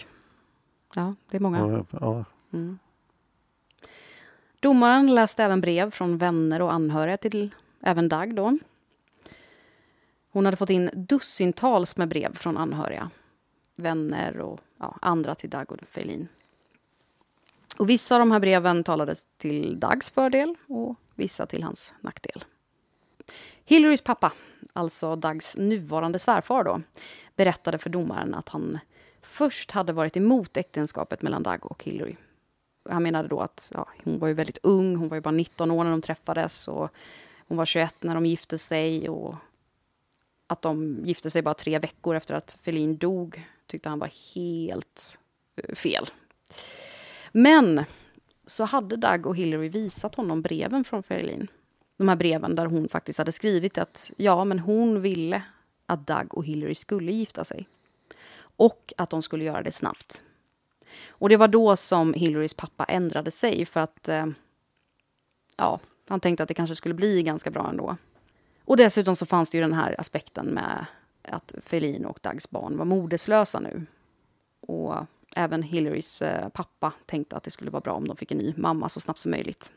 Ja, 0.94 1.14
det 1.30 1.36
är 1.36 1.40
många. 1.40 1.64
Och, 1.64 1.86
ja, 1.90 2.24
Mm. 2.52 2.78
Domaren 4.60 5.14
läste 5.14 5.44
även 5.44 5.60
brev 5.60 5.90
från 5.90 6.18
vänner 6.18 6.62
och 6.62 6.72
anhöriga 6.72 7.16
till 7.16 7.54
även 7.80 8.08
Dag 8.08 8.34
då. 8.34 8.58
Hon 10.30 10.44
hade 10.44 10.56
fått 10.56 10.70
in 10.70 10.90
dussintals 10.94 11.96
med 11.96 12.08
brev 12.08 12.34
från 12.34 12.56
anhöriga, 12.56 13.10
vänner 13.76 14.40
och 14.40 14.60
ja, 14.78 14.96
andra 15.02 15.34
till 15.34 15.50
Dag 15.50 15.72
och 15.72 15.78
Feilin. 15.88 16.28
Och 17.78 17.90
vissa 17.90 18.14
av 18.14 18.18
de 18.18 18.32
här 18.32 18.40
breven 18.40 18.84
talades 18.84 19.26
till 19.36 19.80
Dags 19.80 20.10
fördel 20.10 20.54
och 20.66 20.96
vissa 21.14 21.46
till 21.46 21.62
hans 21.62 21.94
nackdel. 22.00 22.44
Hillarys 23.64 24.02
pappa, 24.02 24.32
alltså 24.72 25.16
Dags 25.16 25.56
nuvarande 25.56 26.18
svärfar 26.18 26.64
då, 26.64 26.82
berättade 27.36 27.78
för 27.78 27.90
domaren 27.90 28.34
att 28.34 28.48
han 28.48 28.78
först 29.22 29.70
hade 29.70 29.92
varit 29.92 30.16
emot 30.16 30.56
äktenskapet 30.56 31.22
mellan 31.22 31.42
Dag 31.42 31.66
och 31.70 31.84
Hillary. 31.84 32.16
Han 32.88 33.02
menade 33.02 33.28
då 33.28 33.40
att 33.40 33.72
ja, 33.74 33.88
hon 34.04 34.18
var 34.18 34.28
ju 34.28 34.34
väldigt 34.34 34.58
ung, 34.62 34.96
hon 34.96 35.08
var 35.08 35.16
ju 35.16 35.20
bara 35.20 35.30
19 35.30 35.70
år 35.70 35.84
när 35.84 35.90
de 35.90 36.02
träffades 36.02 36.68
och 36.68 36.90
hon 37.48 37.56
var 37.58 37.64
21 37.64 37.94
när 38.00 38.14
de 38.14 38.26
gifte 38.26 38.58
sig 38.58 39.08
och 39.08 39.34
att 40.46 40.62
de 40.62 41.00
gifte 41.04 41.30
sig 41.30 41.42
bara 41.42 41.54
tre 41.54 41.78
veckor 41.78 42.14
efter 42.14 42.34
att 42.34 42.58
Felin 42.62 42.96
dog 42.96 43.46
tyckte 43.66 43.88
han 43.88 43.98
var 43.98 44.34
helt 44.34 45.18
eh, 45.56 45.74
fel. 45.74 46.06
Men 47.32 47.84
så 48.46 48.64
hade 48.64 48.96
Doug 48.96 49.26
och 49.26 49.36
Hillary 49.36 49.68
visat 49.68 50.14
honom 50.14 50.42
breven 50.42 50.84
från 50.84 51.02
Feline. 51.02 51.48
De 51.96 52.08
här 52.08 52.16
breven 52.16 52.54
där 52.54 52.66
hon 52.66 52.88
faktiskt 52.88 53.18
hade 53.18 53.32
skrivit 53.32 53.78
att 53.78 54.10
ja, 54.16 54.44
men 54.44 54.58
hon 54.58 55.00
ville 55.00 55.42
att 55.86 56.06
Doug 56.06 56.34
och 56.34 56.44
Hillary 56.44 56.74
skulle 56.74 57.12
gifta 57.12 57.44
sig. 57.44 57.68
Och 58.40 58.92
att 58.96 59.10
de 59.10 59.22
skulle 59.22 59.44
göra 59.44 59.62
det 59.62 59.72
snabbt. 59.72 60.22
Och 61.08 61.28
det 61.28 61.36
var 61.36 61.48
då 61.48 61.76
som 61.76 62.14
Hillarys 62.14 62.54
pappa 62.54 62.84
ändrade 62.84 63.30
sig 63.30 63.66
för 63.66 63.80
att 63.80 64.08
eh, 64.08 64.26
ja, 65.56 65.80
han 66.08 66.20
tänkte 66.20 66.42
att 66.42 66.48
det 66.48 66.54
kanske 66.54 66.76
skulle 66.76 66.94
bli 66.94 67.22
ganska 67.22 67.50
bra 67.50 67.68
ändå. 67.70 67.96
Och 68.64 68.76
dessutom 68.76 69.16
så 69.16 69.26
fanns 69.26 69.50
det 69.50 69.58
ju 69.58 69.62
den 69.62 69.72
här 69.72 69.94
aspekten 69.98 70.46
med 70.46 70.86
att 71.22 71.54
Felin 71.62 72.04
och 72.04 72.18
Dags 72.22 72.50
barn 72.50 72.76
var 72.76 72.84
moderslösa 72.84 73.60
nu. 73.60 73.86
Och 74.60 74.94
även 75.36 75.62
Hillarys 75.62 76.22
eh, 76.22 76.48
pappa 76.48 76.92
tänkte 77.06 77.36
att 77.36 77.42
det 77.42 77.50
skulle 77.50 77.70
vara 77.70 77.80
bra 77.80 77.92
om 77.92 78.08
de 78.08 78.16
fick 78.16 78.32
en 78.32 78.38
ny 78.38 78.54
mamma 78.56 78.88
så 78.88 79.00
snabbt 79.00 79.20
som 79.20 79.30
möjligt. 79.30 79.72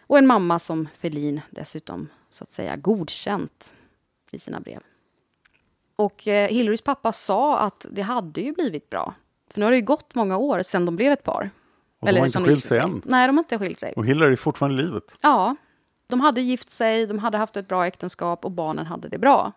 Och 0.00 0.18
en 0.18 0.26
mamma 0.26 0.58
som 0.58 0.88
Felin 0.94 1.40
dessutom 1.50 2.08
så 2.30 2.44
att 2.44 2.52
säga 2.52 2.76
godkänt 2.76 3.74
i 4.30 4.38
sina 4.38 4.60
brev. 4.60 4.80
Och 5.96 6.28
eh, 6.28 6.48
Hillarys 6.48 6.82
pappa 6.82 7.12
sa 7.12 7.58
att 7.58 7.86
det 7.90 8.02
hade 8.02 8.40
ju 8.40 8.52
blivit 8.52 8.90
bra. 8.90 9.14
För 9.52 9.60
nu 9.60 9.66
har 9.66 9.70
det 9.70 9.76
ju 9.76 9.84
gått 9.84 10.14
många 10.14 10.36
år 10.36 10.62
sedan 10.62 10.84
de 10.84 10.96
blev 10.96 11.12
ett 11.12 11.24
par. 11.24 11.50
Och 12.00 12.06
de 12.06 12.12
har 12.12 12.18
inte 12.18 12.30
som 12.32 12.44
skilt 12.44 12.64
sig 12.64 12.78
än. 12.78 13.02
Nej, 13.04 13.26
de 13.26 13.36
har 13.36 13.44
inte 13.44 13.58
skilt 13.58 13.80
sig. 13.80 13.92
Och 13.96 14.06
Hillary 14.06 14.32
är 14.32 14.36
fortfarande 14.36 14.82
i 14.82 14.84
livet. 14.84 15.16
Ja, 15.22 15.56
de 16.08 16.20
hade 16.20 16.40
gift 16.40 16.70
sig, 16.70 17.06
de 17.06 17.18
hade 17.18 17.38
haft 17.38 17.56
ett 17.56 17.68
bra 17.68 17.86
äktenskap 17.86 18.44
och 18.44 18.50
barnen 18.50 18.86
hade 18.86 19.08
det 19.08 19.18
bra. 19.18 19.52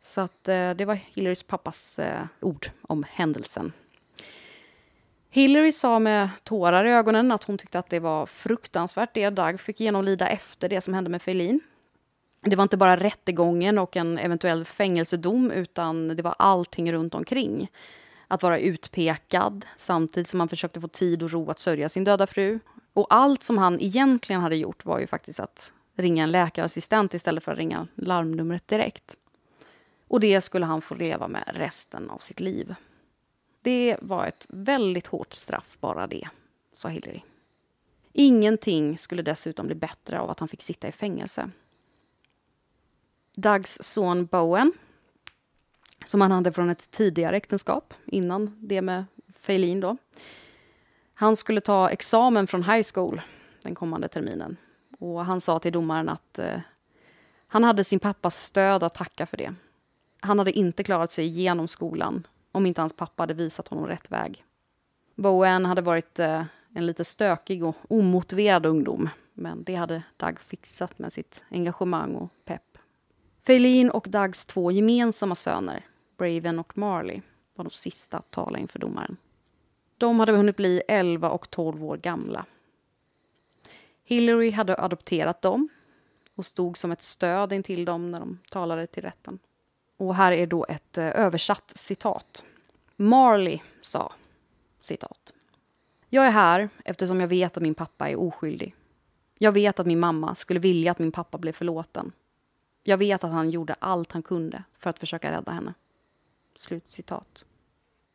Så 0.00 0.20
att 0.20 0.48
eh, 0.48 0.70
det 0.70 0.84
var 0.84 0.94
Hillarys 0.94 1.42
pappas 1.42 1.98
eh, 1.98 2.22
ord 2.40 2.70
om 2.82 3.04
händelsen. 3.10 3.72
Hillary 5.30 5.72
sa 5.72 5.98
med 5.98 6.28
tårar 6.42 6.84
i 6.84 6.92
ögonen 6.92 7.32
att 7.32 7.44
hon 7.44 7.58
tyckte 7.58 7.78
att 7.78 7.90
det 7.90 8.00
var 8.00 8.26
fruktansvärt 8.26 9.14
det 9.14 9.30
Doug 9.30 9.60
fick 9.60 9.80
genomlida 9.80 10.28
efter 10.28 10.68
det 10.68 10.80
som 10.80 10.94
hände 10.94 11.10
med 11.10 11.22
Feline. 11.22 11.60
Det 12.40 12.56
var 12.56 12.62
inte 12.62 12.76
bara 12.76 12.96
rättegången 12.96 13.78
och 13.78 13.96
en 13.96 14.18
eventuell 14.18 14.64
fängelsedom 14.64 15.50
utan 15.50 16.08
det 16.08 16.22
var 16.22 16.34
allting 16.38 16.92
runt 16.92 17.14
omkring. 17.14 17.70
Att 18.34 18.42
vara 18.42 18.58
utpekad 18.58 19.66
samtidigt 19.76 20.28
som 20.28 20.40
han 20.40 20.48
försökte 20.48 20.80
få 20.80 20.88
tid 20.88 21.22
och 21.22 21.30
ro 21.30 21.50
att 21.50 21.58
sörja 21.58 21.88
sin 21.88 22.04
döda 22.04 22.26
fru. 22.26 22.58
Och 22.92 23.06
allt 23.10 23.42
som 23.42 23.58
han 23.58 23.80
egentligen 23.80 24.40
hade 24.40 24.56
gjort 24.56 24.84
var 24.84 24.98
ju 24.98 25.06
faktiskt 25.06 25.40
att 25.40 25.72
ringa 25.94 26.24
en 26.24 26.30
läkarassistent 26.30 27.14
istället 27.14 27.44
för 27.44 27.52
att 27.52 27.58
ringa 27.58 27.86
larmnumret 27.94 28.68
direkt. 28.68 29.16
Och 30.08 30.20
det 30.20 30.40
skulle 30.40 30.66
han 30.66 30.82
få 30.82 30.94
leva 30.94 31.28
med 31.28 31.44
resten 31.46 32.10
av 32.10 32.18
sitt 32.18 32.40
liv. 32.40 32.74
Det 33.62 33.96
var 34.00 34.26
ett 34.26 34.46
väldigt 34.48 35.06
hårt 35.06 35.34
straff, 35.34 35.76
bara 35.80 36.06
det, 36.06 36.28
sa 36.72 36.88
Hillary. 36.88 37.22
Ingenting 38.12 38.98
skulle 38.98 39.22
dessutom 39.22 39.66
bli 39.66 39.74
bättre 39.74 40.20
av 40.20 40.30
att 40.30 40.40
han 40.40 40.48
fick 40.48 40.62
sitta 40.62 40.88
i 40.88 40.92
fängelse. 40.92 41.50
Dougs 43.34 43.78
son 43.82 44.26
Bowen, 44.26 44.72
som 46.04 46.20
han 46.20 46.32
hade 46.32 46.52
från 46.52 46.70
ett 46.70 46.90
tidigare 46.90 47.36
äktenskap, 47.36 47.94
innan 48.06 48.56
det 48.60 48.82
med 48.82 49.04
Feilin 49.40 49.80
då. 49.80 49.96
Han 51.14 51.36
skulle 51.36 51.60
ta 51.60 51.90
examen 51.90 52.46
från 52.46 52.62
high 52.62 52.86
school 52.94 53.20
den 53.62 53.74
kommande 53.74 54.08
terminen. 54.08 54.56
Och 54.98 55.24
han 55.24 55.40
sa 55.40 55.58
till 55.58 55.72
domaren 55.72 56.08
att 56.08 56.38
eh, 56.38 56.60
han 57.46 57.64
hade 57.64 57.84
sin 57.84 58.00
pappas 58.00 58.44
stöd 58.44 58.82
att 58.82 58.94
tacka 58.94 59.26
för 59.26 59.36
det. 59.36 59.54
Han 60.20 60.38
hade 60.38 60.52
inte 60.52 60.84
klarat 60.84 61.12
sig 61.12 61.24
igenom 61.24 61.68
skolan 61.68 62.26
om 62.52 62.66
inte 62.66 62.80
hans 62.80 62.92
pappa 62.92 63.22
hade 63.22 63.34
visat 63.34 63.68
honom 63.68 63.86
rätt 63.86 64.10
väg. 64.10 64.44
Bowen 65.14 65.66
hade 65.66 65.82
varit 65.82 66.18
eh, 66.18 66.44
en 66.74 66.86
lite 66.86 67.04
stökig 67.04 67.64
och 67.64 67.76
omotiverad 67.88 68.66
ungdom, 68.66 69.08
men 69.32 69.64
det 69.64 69.74
hade 69.74 70.02
Doug 70.16 70.40
fixat 70.40 70.98
med 70.98 71.12
sitt 71.12 71.42
engagemang 71.50 72.14
och 72.14 72.30
pepp. 72.44 72.78
Feilin 73.46 73.90
och 73.90 74.06
Dougs 74.08 74.44
två 74.44 74.70
gemensamma 74.70 75.34
söner, 75.34 75.86
Braven 76.16 76.58
och 76.58 76.78
Marley, 76.78 77.20
var 77.54 77.64
de 77.64 77.70
sista 77.70 78.18
att 78.18 78.30
tala 78.30 78.58
inför 78.58 78.78
domaren. 78.78 79.16
De 79.98 80.20
hade 80.20 80.32
hunnit 80.32 80.56
bli 80.56 80.82
11 80.88 81.30
och 81.30 81.50
12 81.50 81.84
år 81.84 81.96
gamla. 81.96 82.46
Hillary 84.04 84.50
hade 84.50 84.80
adopterat 84.80 85.42
dem 85.42 85.68
och 86.34 86.44
stod 86.44 86.78
som 86.78 86.92
ett 86.92 87.02
stöd 87.02 87.52
intill 87.52 87.84
dem 87.84 88.10
när 88.10 88.20
de 88.20 88.38
talade 88.50 88.86
till 88.86 89.02
rätten. 89.02 89.38
Och 89.96 90.14
här 90.14 90.32
är 90.32 90.46
då 90.46 90.66
ett 90.68 90.98
eh, 90.98 91.20
översatt 91.20 91.72
citat. 91.74 92.44
Marley 92.96 93.60
sa, 93.80 94.12
citat. 94.80 95.32
Jag 96.08 96.26
är 96.26 96.30
här 96.30 96.68
eftersom 96.84 97.20
jag 97.20 97.28
vet 97.28 97.56
att 97.56 97.62
min 97.62 97.74
pappa 97.74 98.10
är 98.10 98.16
oskyldig. 98.16 98.74
Jag 99.38 99.52
vet 99.52 99.80
att 99.80 99.86
min 99.86 100.00
mamma 100.00 100.34
skulle 100.34 100.60
vilja 100.60 100.90
att 100.90 100.98
min 100.98 101.12
pappa 101.12 101.38
blev 101.38 101.52
förlåten. 101.52 102.12
Jag 102.82 102.98
vet 102.98 103.24
att 103.24 103.32
han 103.32 103.50
gjorde 103.50 103.74
allt 103.78 104.12
han 104.12 104.22
kunde 104.22 104.64
för 104.78 104.90
att 104.90 104.98
försöka 104.98 105.32
rädda 105.32 105.52
henne. 105.52 105.74
Slut 106.54 106.88
citat. 106.88 107.44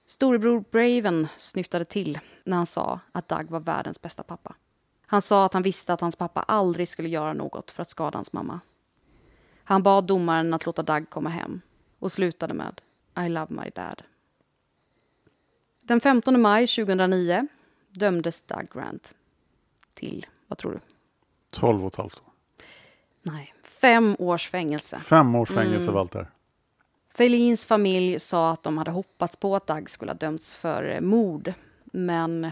Storebror 0.05 0.63
Braven 0.71 1.27
snyftade 1.37 1.85
till 1.85 2.19
när 2.43 2.57
han 2.57 2.65
sa 2.65 2.99
att 3.11 3.27
Doug 3.27 3.49
var 3.49 3.59
världens 3.59 4.01
bästa 4.01 4.23
pappa. 4.23 4.55
Han 5.05 5.21
sa 5.21 5.45
att 5.45 5.53
han 5.53 5.63
visste 5.63 5.93
att 5.93 6.01
hans 6.01 6.15
pappa 6.15 6.41
aldrig 6.41 6.87
skulle 6.89 7.09
göra 7.09 7.33
något 7.33 7.71
för 7.71 7.81
att 7.81 7.89
skada 7.89 8.17
hans 8.17 8.33
mamma. 8.33 8.59
Han 9.63 9.83
bad 9.83 10.03
domaren 10.03 10.53
att 10.53 10.65
låta 10.65 10.83
Doug 10.83 11.09
komma 11.09 11.29
hem 11.29 11.61
och 11.99 12.11
slutade 12.11 12.53
med 12.53 12.81
I 13.25 13.29
love 13.29 13.47
my 13.49 13.69
dad. 13.75 14.03
Den 15.83 16.01
15 16.01 16.41
maj 16.41 16.67
2009 16.67 17.47
dömdes 17.89 18.41
Doug 18.41 18.69
Grant 18.73 19.15
till, 19.93 20.25
vad 20.47 20.57
tror 20.57 20.71
du? 20.71 20.79
12 21.53 21.85
och 21.85 21.91
ett 21.93 21.95
halvt 21.95 22.21
år. 22.25 22.33
Nej, 23.21 23.53
fem 23.63 24.15
års 24.19 24.49
fängelse. 24.49 24.99
Fem 24.99 25.35
års 25.35 25.49
fängelse 25.49 25.83
Mm. 25.83 25.93
Walter. 25.93 26.31
Felins 27.13 27.65
familj 27.65 28.19
sa 28.19 28.51
att 28.51 28.63
de 28.63 28.77
hade 28.77 28.91
hoppats 28.91 29.35
på 29.37 29.55
att 29.55 29.67
Doug 29.67 29.89
skulle 29.89 30.11
ha 30.11 30.17
dömts 30.17 30.55
för 30.55 31.01
mord. 31.01 31.53
Men 31.83 32.51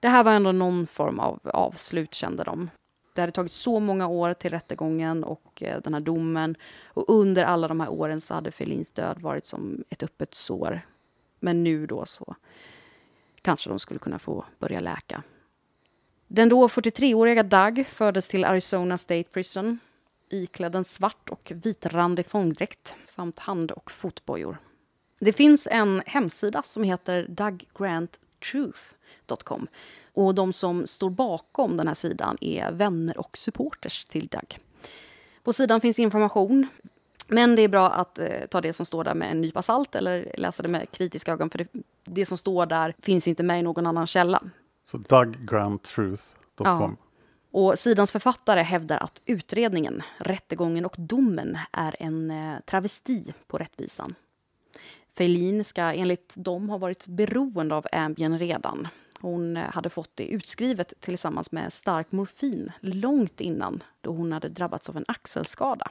det 0.00 0.08
här 0.08 0.24
var 0.24 0.32
ändå 0.32 0.52
någon 0.52 0.86
form 0.86 1.20
av 1.20 1.40
avslut, 1.44 2.14
kände 2.14 2.44
de. 2.44 2.70
Det 3.14 3.20
hade 3.20 3.32
tagit 3.32 3.52
så 3.52 3.80
många 3.80 4.06
år 4.06 4.34
till 4.34 4.50
rättegången 4.50 5.24
och 5.24 5.62
eh, 5.62 5.80
den 5.80 5.94
här 5.94 6.00
domen. 6.00 6.56
Och 6.84 7.04
under 7.08 7.44
alla 7.44 7.68
de 7.68 7.80
här 7.80 7.90
åren 7.90 8.20
så 8.20 8.34
hade 8.34 8.50
Felins 8.50 8.90
död 8.90 9.20
varit 9.20 9.46
som 9.46 9.84
ett 9.90 10.02
öppet 10.02 10.34
sår. 10.34 10.80
Men 11.40 11.64
nu 11.64 11.86
då 11.86 12.06
så 12.06 12.34
kanske 13.42 13.70
de 13.70 13.78
skulle 13.78 14.00
kunna 14.00 14.18
få 14.18 14.44
börja 14.58 14.80
läka. 14.80 15.22
Den 16.26 16.48
då 16.48 16.68
43-åriga 16.68 17.42
Doug 17.42 17.86
fördes 17.86 18.28
till 18.28 18.44
Arizona 18.44 18.98
State 18.98 19.24
Prison 19.32 19.78
iklädd 20.32 20.74
en 20.74 20.84
svart 20.84 21.30
och 21.30 21.52
vitrandig 21.54 22.26
fångdräkt 22.26 22.96
samt 23.04 23.38
hand 23.38 23.70
och 23.70 23.90
fotbojor. 23.90 24.58
Det 25.18 25.32
finns 25.32 25.68
en 25.70 26.02
hemsida 26.06 26.62
som 26.62 26.82
heter 26.82 27.26
DougGrantTruth.com 27.28 29.66
och 30.14 30.34
de 30.34 30.52
som 30.52 30.86
står 30.86 31.10
bakom 31.10 31.76
den 31.76 31.88
här 31.88 31.94
sidan 31.94 32.38
är 32.40 32.72
vänner 32.72 33.18
och 33.18 33.36
supporters 33.36 34.04
till 34.04 34.26
Doug. 34.26 34.58
På 35.42 35.52
sidan 35.52 35.80
finns 35.80 35.98
information, 35.98 36.66
men 37.28 37.56
det 37.56 37.62
är 37.62 37.68
bra 37.68 37.90
att 37.90 38.18
eh, 38.18 38.46
ta 38.50 38.60
det 38.60 38.72
som 38.72 38.86
står 38.86 39.04
där 39.04 39.14
med 39.14 39.30
en 39.30 39.40
nypa 39.40 39.62
salt 39.62 39.94
eller 39.94 40.34
läsa 40.38 40.62
det 40.62 40.68
med 40.68 40.90
kritiska 40.90 41.32
ögon 41.32 41.50
för 41.50 41.58
det, 41.58 41.66
det 42.04 42.26
som 42.26 42.38
står 42.38 42.66
där 42.66 42.94
finns 42.98 43.28
inte 43.28 43.42
med 43.42 43.58
i 43.58 43.62
någon 43.62 43.86
annan 43.86 44.06
källa. 44.06 44.42
Så 44.84 44.96
DougGrantTruth.com. 44.96 46.96
Och 47.52 47.78
sidans 47.78 48.12
författare 48.12 48.60
hävdar 48.60 48.98
att 48.98 49.20
utredningen, 49.26 50.02
rättegången 50.18 50.84
och 50.84 50.94
domen 50.98 51.58
är 51.72 51.96
en 51.98 52.30
eh, 52.30 52.60
travesti 52.66 53.34
på 53.46 53.58
rättvisan. 53.58 54.14
Feilin 55.16 55.64
ska 55.64 55.82
enligt 55.82 56.32
dem 56.36 56.70
ha 56.70 56.78
varit 56.78 57.06
beroende 57.06 57.74
av 57.74 57.86
Ambien 57.92 58.38
redan. 58.38 58.88
Hon 59.20 59.56
eh, 59.56 59.70
hade 59.70 59.90
fått 59.90 60.10
det 60.14 60.26
utskrivet 60.26 60.92
tillsammans 61.00 61.52
med 61.52 61.72
stark 61.72 62.12
morfin 62.12 62.72
långt 62.80 63.40
innan 63.40 63.82
då 64.00 64.12
hon 64.12 64.32
hade 64.32 64.48
drabbats 64.48 64.88
av 64.88 64.96
en 64.96 65.04
axelskada. 65.08 65.90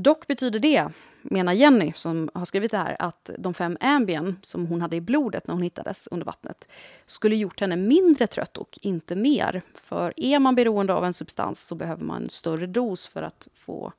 Dock 0.00 0.26
betyder 0.26 0.58
det, 0.58 0.88
menar 1.22 1.52
Jenny 1.52 1.92
som 1.92 2.30
har 2.34 2.44
skrivit 2.44 2.70
det 2.70 2.78
här, 2.78 2.96
att 2.98 3.30
de 3.38 3.54
fem 3.54 3.76
Ambien 3.80 4.36
som 4.42 4.66
hon 4.66 4.82
hade 4.82 4.96
i 4.96 5.00
blodet 5.00 5.46
när 5.46 5.54
hon 5.54 5.62
hittades 5.62 6.08
under 6.10 6.26
vattnet 6.26 6.68
skulle 7.06 7.36
gjort 7.36 7.60
henne 7.60 7.76
mindre 7.76 8.26
trött 8.26 8.58
och 8.58 8.78
inte 8.82 9.16
mer. 9.16 9.62
För 9.74 10.12
är 10.16 10.38
man 10.38 10.54
beroende 10.54 10.94
av 10.94 11.04
en 11.04 11.12
substans 11.12 11.60
så 11.60 11.74
behöver 11.74 12.04
man 12.04 12.22
en 12.22 12.30
större 12.30 12.66
dos 12.66 13.06
för 13.06 13.22
att 13.22 13.48
få 13.54 13.92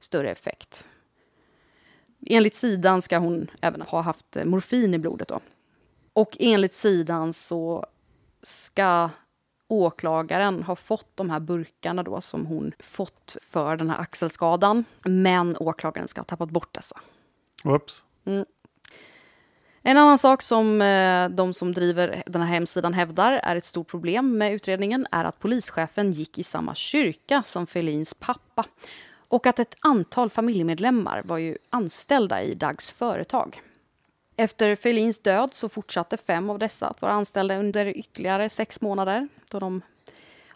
större 0.00 0.30
effekt. 0.30 0.86
Enligt 2.26 2.54
sidan 2.54 3.02
ska 3.02 3.18
hon 3.18 3.50
även 3.60 3.82
ha 3.82 4.00
haft 4.00 4.36
morfin 4.44 4.94
i 4.94 4.98
blodet. 4.98 5.28
Då. 5.28 5.40
Och 6.12 6.36
enligt 6.40 6.74
sidan 6.74 7.32
så 7.32 7.86
ska 8.42 9.10
åklagaren 9.68 10.62
ha 10.62 10.76
fått 10.76 11.10
de 11.14 11.30
här 11.30 11.40
burkarna 11.40 12.02
då 12.02 12.20
som 12.20 12.46
hon 12.46 12.72
fått 12.78 13.36
för 13.42 13.76
den 13.76 13.90
här 13.90 13.98
axelskadan. 13.98 14.84
Men 15.04 15.56
åklagaren 15.56 16.08
ska 16.08 16.20
ha 16.20 16.24
tappat 16.24 16.50
bort 16.50 16.74
dessa. 16.74 17.00
Whoops. 17.64 18.04
En 19.82 19.96
annan 19.96 20.18
sak 20.18 20.42
som 20.42 20.82
eh, 20.82 21.28
de 21.28 21.54
som 21.54 21.72
driver 21.72 22.22
den 22.26 22.42
här 22.42 22.48
hemsidan 22.48 22.94
hävdar 22.94 23.32
är 23.32 23.56
ett 23.56 23.64
stort 23.64 23.88
problem 23.88 24.38
med 24.38 24.52
utredningen 24.52 25.06
är 25.10 25.24
att 25.24 25.38
polischefen 25.38 26.12
gick 26.12 26.38
i 26.38 26.42
samma 26.42 26.74
kyrka 26.74 27.42
som 27.42 27.66
Felins 27.66 28.14
pappa 28.14 28.64
och 29.28 29.46
att 29.46 29.58
ett 29.58 29.74
antal 29.80 30.30
familjemedlemmar 30.30 31.22
var 31.24 31.38
ju 31.38 31.58
anställda 31.70 32.42
i 32.42 32.54
Dougs 32.54 32.90
företag. 32.90 33.62
Efter 34.36 34.76
Felins 34.76 35.18
död 35.18 35.54
så 35.54 35.68
fortsatte 35.68 36.16
fem 36.16 36.50
av 36.50 36.58
dessa 36.58 36.88
att 36.88 37.02
vara 37.02 37.12
anställda 37.12 37.58
under 37.58 37.86
ytterligare 37.86 38.48
sex 38.48 38.80
månader 38.80 39.28
då 39.50 39.58
de 39.58 39.82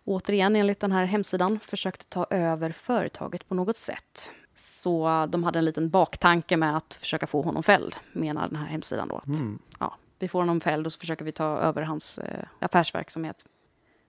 återigen 0.04 0.56
enligt 0.56 0.80
den 0.80 0.92
här 0.92 1.04
hemsidan 1.04 1.60
försökte 1.60 2.04
ta 2.04 2.26
över 2.30 2.72
företaget 2.72 3.48
på 3.48 3.54
något 3.54 3.76
sätt. 3.76 4.30
Så 4.54 5.26
de 5.28 5.44
hade 5.44 5.58
en 5.58 5.64
liten 5.64 5.90
baktanke 5.90 6.56
med 6.56 6.76
att 6.76 6.94
försöka 6.94 7.26
få 7.26 7.42
honom 7.42 7.62
fälld, 7.62 7.96
menar 8.12 8.48
den 8.48 8.56
här 8.56 8.66
hemsidan 8.66 9.08
då. 9.08 9.16
Att, 9.16 9.26
ja, 9.78 9.96
vi 10.18 10.28
får 10.28 10.40
honom 10.40 10.60
fälld 10.60 10.86
och 10.86 10.92
så 10.92 10.98
försöker 10.98 11.24
vi 11.24 11.32
ta 11.32 11.58
över 11.58 11.82
hans 11.82 12.18
eh, 12.18 12.44
affärsverksamhet. 12.58 13.44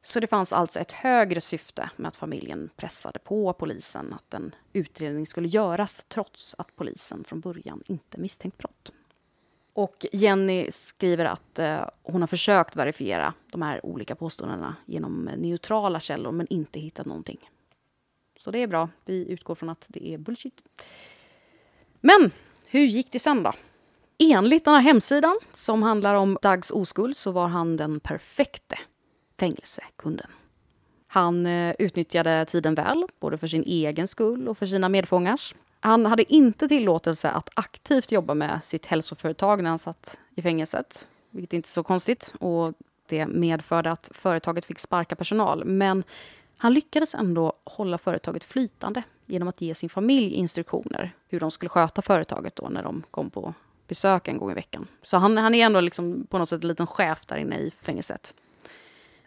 Så 0.02 0.20
det 0.20 0.28
fanns 0.28 0.54
alltså 0.54 0.80
ett 0.80 0.92
högre 0.92 1.42
syfte 1.42 1.90
med 1.96 2.08
att 2.08 2.16
familjen 2.16 2.70
pressade 2.76 3.20
på 3.20 3.54
polisen 3.54 4.14
att 4.14 4.34
en 4.34 4.56
utredning 4.74 5.26
skulle 5.26 5.48
göras 5.48 6.06
trots 6.08 6.56
att 6.58 6.76
polisen 6.76 7.24
från 7.24 7.40
början 7.40 7.84
inte 7.86 8.20
misstänkt 8.20 8.58
brott. 8.58 8.94
Och 9.74 10.06
Jenny 10.12 10.72
skriver 10.72 11.26
att 11.26 11.60
eh, 11.60 11.86
hon 12.04 12.22
har 12.22 12.28
försökt 12.28 12.76
verifiera 12.76 13.34
de 13.52 13.62
här 13.62 13.86
olika 13.86 14.16
påståendena 14.16 14.76
genom 14.86 15.28
eh, 15.28 15.38
neutrala 15.38 16.00
källor 16.00 16.32
men 16.32 16.48
inte 16.50 16.80
hittat 16.80 17.06
någonting. 17.06 17.50
Så 18.40 18.52
det 18.52 18.60
är 18.60 18.68
bra. 18.68 18.90
Vi 19.06 19.32
utgår 19.32 19.56
från 19.56 19.70
att 19.70 19.86
det 19.88 20.14
är 20.14 20.18
bullshit. 20.18 20.64
Men 22.02 22.32
hur 22.66 22.86
gick 22.86 23.12
det 23.12 23.20
sen 23.20 23.44
då? 23.44 23.52
Enligt 24.18 24.66
den 24.66 24.74
här 24.74 24.82
hemsidan 24.82 25.40
som 25.54 25.84
handlar 25.84 26.16
om 26.16 26.38
Dougs 26.42 26.72
oskuld 26.72 27.18
så 27.18 27.32
var 27.32 27.48
han 27.48 27.78
den 27.78 28.00
perfekte 28.00 28.80
fängelsekunden. 29.40 30.28
Han 31.08 31.46
eh, 31.46 31.76
utnyttjade 31.80 32.46
tiden 32.46 32.76
väl, 32.76 33.06
både 33.20 33.38
för 33.38 33.48
sin 33.48 33.64
egen 33.64 34.08
skull 34.08 34.48
och 34.48 34.58
för 34.58 34.66
sina 34.66 34.90
medfångars. 34.90 35.56
Han 35.84 36.06
hade 36.06 36.34
inte 36.34 36.68
tillåtelse 36.68 37.30
att 37.30 37.50
aktivt 37.54 38.12
jobba 38.12 38.34
med 38.34 38.60
sitt 38.64 38.86
hälsoföretag 38.86 39.64
när 39.64 39.70
han 39.70 39.80
satt 39.80 40.18
i 40.36 40.42
fängelset, 40.42 41.08
vilket 41.30 41.54
inte 41.54 41.68
är 41.68 41.72
så 41.72 41.84
konstigt. 41.84 42.34
Och 42.40 42.74
det 43.06 43.28
medförde 43.28 43.92
att 43.92 44.10
företaget 44.14 44.66
fick 44.66 44.80
sparka 44.80 45.16
personal. 45.16 45.66
Men 45.66 46.04
han 46.58 46.74
lyckades 46.74 47.16
ändå 47.16 47.54
hålla 47.64 47.98
företaget 47.98 48.44
flytande 48.44 49.04
genom 49.26 49.48
att 49.48 49.62
ge 49.62 49.76
sin 49.76 49.90
familj 49.90 50.34
instruktioner 50.34 51.16
hur 51.28 51.40
de 51.40 51.52
skulle 51.52 51.70
sköta 51.70 52.02
företaget 52.02 52.56
då 52.56 52.70
när 52.70 52.84
de 52.84 53.04
kom 53.12 53.30
på 53.30 53.54
besök 53.88 54.28
en 54.28 54.38
gång 54.38 54.52
i 54.52 54.54
veckan. 54.54 54.88
Så 55.02 55.18
han, 55.18 55.38
han 55.38 55.56
är 55.56 55.66
ändå 55.66 55.82
liksom 55.82 56.28
på 56.30 56.38
något 56.38 56.50
sätt 56.50 56.64
en 56.64 56.68
liten 56.68 56.88
chef 56.88 57.26
där 57.26 57.38
inne 57.38 57.58
i 57.58 57.72
fängelset. 57.82 58.34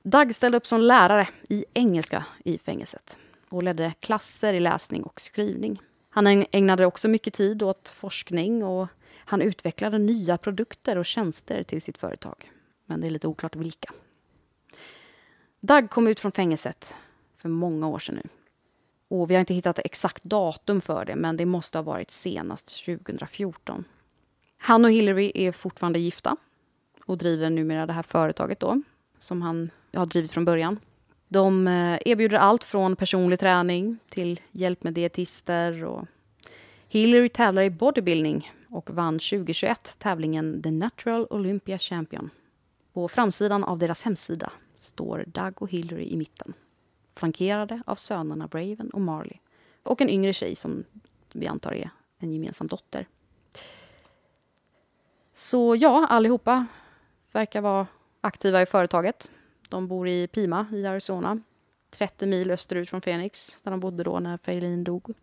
Dag 0.03 0.35
ställde 0.35 0.57
upp 0.57 0.67
som 0.67 0.81
lärare 0.81 1.29
i 1.49 1.64
engelska 1.75 2.25
i 2.45 2.59
fängelset 2.59 3.19
och 3.49 3.62
ledde 3.62 3.93
klasser 4.01 4.55
i 4.55 4.61
läsning 4.61 5.03
och 5.03 5.21
skrivning. 5.21 5.81
Han 6.14 6.27
ägnade 6.50 6.87
också 6.87 7.09
mycket 7.09 7.35
tid 7.35 7.62
åt 7.62 7.88
forskning 7.88 8.64
och 8.64 8.88
han 9.16 9.42
utvecklade 9.42 9.98
nya 9.98 10.38
produkter 10.38 10.98
och 10.98 11.07
tjänster 11.07 11.62
till 11.62 11.83
sitt 11.83 11.98
företag. 11.98 12.50
Men 12.87 13.00
det 13.00 13.07
är 13.07 13.11
lite 13.11 13.29
oklart 13.29 13.57
vilka. 13.57 13.92
Doug 15.61 15.90
kom 15.90 16.07
ut 16.07 16.20
från 16.20 16.33
fängelset 16.33 16.94
för 17.37 17.48
många 17.48 17.88
år 17.88 17.98
sedan 17.98 18.14
nu. 18.14 18.29
Och 19.09 19.31
vi 19.31 19.35
har 19.35 19.40
inte 19.40 19.55
hittat 19.55 19.79
exakt 19.79 20.24
datum 20.24 20.81
för 20.81 21.05
det, 21.05 21.16
men 21.16 21.37
det 21.37 21.46
måste 21.46 21.79
ha 21.79 21.83
varit 21.83 22.11
senast 22.11 22.85
2014. 22.85 23.85
Han 24.59 24.85
och 24.85 24.90
Hillary 24.90 25.33
är 25.35 25.53
fortfarande 25.53 25.98
gifta 25.98 26.37
och 27.07 27.18
driver 27.18 27.50
numera 27.50 27.87
det 27.87 27.92
här 27.92 28.03
företaget 28.03 28.61
då, 28.61 28.83
som 29.18 29.42
han 29.42 29.70
har 29.92 30.07
drivit 30.07 30.33
från 30.33 30.44
början. 30.44 30.79
De 31.35 31.68
eh, 31.68 31.99
erbjuder 32.05 32.37
allt 32.37 32.64
från 32.64 32.97
personlig 32.97 33.38
träning 33.38 33.99
till 34.09 34.40
hjälp 34.53 34.83
med 34.85 34.94
dietister. 34.94 35.85
Och 35.85 36.07
Hillary 36.88 37.29
tävlar 37.29 37.62
i 37.62 37.70
bodybuilding 37.70 38.53
och 38.68 38.90
vann 38.90 39.14
2021 39.14 39.97
tävlingen 39.99 40.62
The 40.62 40.70
Natural 40.70 41.27
Olympia 41.31 41.79
Champion. 41.79 42.31
På 42.92 43.09
framsidan 43.09 43.64
av 43.64 43.79
deras 43.79 44.03
hemsida 44.03 44.53
står 44.77 45.25
Doug 45.27 45.62
och 45.62 45.70
Hillary 45.70 46.05
i 46.05 46.16
mitten 46.16 46.55
flankerade 47.14 47.83
av 47.87 47.97
sönerna 47.97 48.47
Braven 48.47 48.90
och 48.90 49.01
Marley 49.01 49.38
och 49.83 50.01
en 50.01 50.11
yngre 50.11 50.33
tjej 50.33 50.57
som 50.57 50.85
vi 51.33 51.47
antar 51.47 51.73
är 51.73 51.90
en 52.18 52.33
gemensam 52.33 52.66
dotter. 52.66 53.07
Så 55.33 55.77
ja, 55.77 56.07
allihopa 56.07 56.66
verkar 57.33 57.61
vara 57.61 57.87
aktiva 58.20 58.62
i 58.62 58.66
företaget. 58.66 59.31
De 59.68 59.88
bor 59.88 60.09
i 60.09 60.27
Pima 60.27 60.66
i 60.72 60.87
Arizona. 60.87 61.38
30 61.90 62.27
mil 62.27 62.50
österut 62.50 62.90
från 62.90 63.00
Phoenix, 63.00 63.59
där 63.62 63.70
de 63.70 63.81
bodde 63.81 64.03
då 64.03 64.20
när 64.20 64.38
Failin 64.38 64.85
dog. 64.85 65.14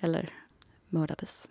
Eller 0.00 0.30
mördades. 0.88 1.48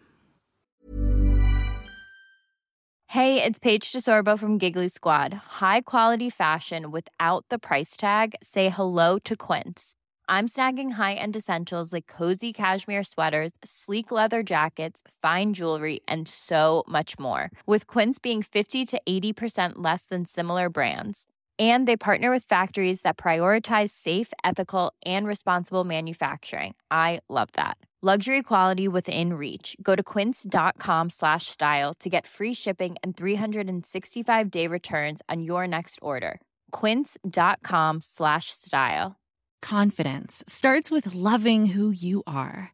Hey, 3.07 3.43
it's 3.43 3.59
Paige 3.59 3.91
DeSorbo 3.91 4.39
from 4.39 4.57
Giggly 4.57 4.89
Squad. 4.89 5.33
High 5.61 5.81
quality 5.81 6.31
fashion 6.31 6.91
without 6.91 7.45
the 7.49 7.59
price 7.59 7.95
tag. 7.95 8.33
Say 8.41 8.69
hello 8.69 9.19
to 9.19 9.35
Quince. 9.35 9.93
I'm 10.27 10.47
snagging 10.47 10.91
high-end 10.93 11.35
essentials 11.35 11.93
like 11.93 12.07
cozy 12.07 12.51
cashmere 12.51 13.03
sweaters, 13.03 13.51
sleek 13.63 14.09
leather 14.09 14.41
jackets, 14.41 15.03
fine 15.21 15.53
jewelry, 15.53 15.99
and 16.07 16.27
so 16.27 16.83
much 16.87 17.19
more. 17.19 17.51
With 17.67 17.85
Quince 17.85 18.17
being 18.17 18.41
50 18.41 18.83
to 18.87 19.01
80% 19.07 19.73
less 19.75 20.07
than 20.07 20.25
similar 20.25 20.69
brands. 20.69 21.27
And 21.59 21.87
they 21.87 21.95
partner 21.95 22.31
with 22.31 22.45
factories 22.45 23.01
that 23.01 23.15
prioritize 23.15 23.91
safe, 23.91 24.33
ethical, 24.43 24.91
and 25.05 25.27
responsible 25.27 25.83
manufacturing. 25.83 26.73
I 26.89 27.19
love 27.29 27.49
that. 27.53 27.77
Luxury 28.05 28.41
quality 28.43 28.89
within 28.89 29.35
reach. 29.35 29.77
Go 29.81 29.95
to 29.95 30.03
quince.com 30.03 31.09
slash 31.09 31.45
style 31.45 31.93
to 32.01 32.09
get 32.09 32.27
free 32.27 32.53
shipping 32.53 32.97
and 33.01 33.15
365 33.15 34.51
day 34.51 34.67
returns 34.67 35.21
on 35.29 35.41
your 35.41 35.65
next 35.67 35.99
order. 36.01 36.41
Quince.com 36.71 38.01
slash 38.01 38.47
style. 38.49 39.15
Confidence 39.61 40.43
starts 40.45 40.91
with 40.91 41.15
loving 41.15 41.67
who 41.67 41.91
you 41.91 42.23
are. 42.27 42.73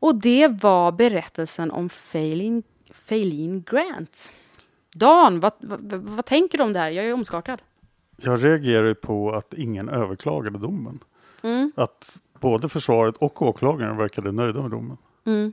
Och 0.00 0.14
det 0.14 0.48
var 0.48 0.92
berättelsen 0.92 1.70
om 1.70 1.88
Failin, 1.88 2.62
Failin 2.90 3.62
Grant. 3.70 4.32
Dan, 4.94 5.40
vad, 5.40 5.52
vad, 5.60 5.92
vad 5.92 6.24
tänker 6.24 6.58
du 6.58 6.64
om 6.64 6.72
det 6.72 6.78
här? 6.78 6.90
Jag 6.90 7.04
är 7.04 7.14
omskakad. 7.14 7.62
Jag 8.16 8.44
reagerar 8.44 8.94
på 8.94 9.32
att 9.32 9.54
ingen 9.54 9.88
överklagade 9.88 10.58
domen. 10.58 10.98
Mm. 11.42 11.72
Att 11.76 12.18
både 12.40 12.68
försvaret 12.68 13.16
och 13.16 13.42
åklagaren 13.42 13.96
verkade 13.96 14.32
nöjda 14.32 14.62
med 14.62 14.70
domen. 14.70 14.96
Mm. 15.26 15.52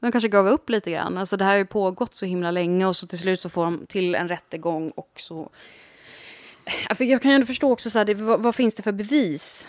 De 0.00 0.12
kanske 0.12 0.28
gav 0.28 0.46
upp 0.46 0.70
lite 0.70 0.90
grann. 0.90 1.18
Alltså 1.18 1.36
det 1.36 1.44
här 1.44 1.50
har 1.50 1.58
ju 1.58 1.66
pågått 1.66 2.14
så 2.14 2.26
himla 2.26 2.50
länge 2.50 2.86
och 2.86 2.96
så 2.96 3.06
till 3.06 3.18
slut 3.18 3.40
så 3.40 3.48
får 3.48 3.64
de 3.64 3.86
till 3.86 4.14
en 4.14 4.28
rättegång 4.28 4.90
och 4.90 5.12
så... 5.16 5.50
Jag 6.98 7.22
kan 7.22 7.30
ju 7.30 7.34
ändå 7.34 7.46
förstå 7.46 7.72
också 7.72 7.90
så 7.90 7.98
här, 7.98 8.04
det, 8.04 8.14
vad, 8.14 8.42
vad 8.42 8.54
finns 8.54 8.74
det 8.74 8.82
för 8.82 8.92
bevis? 8.92 9.68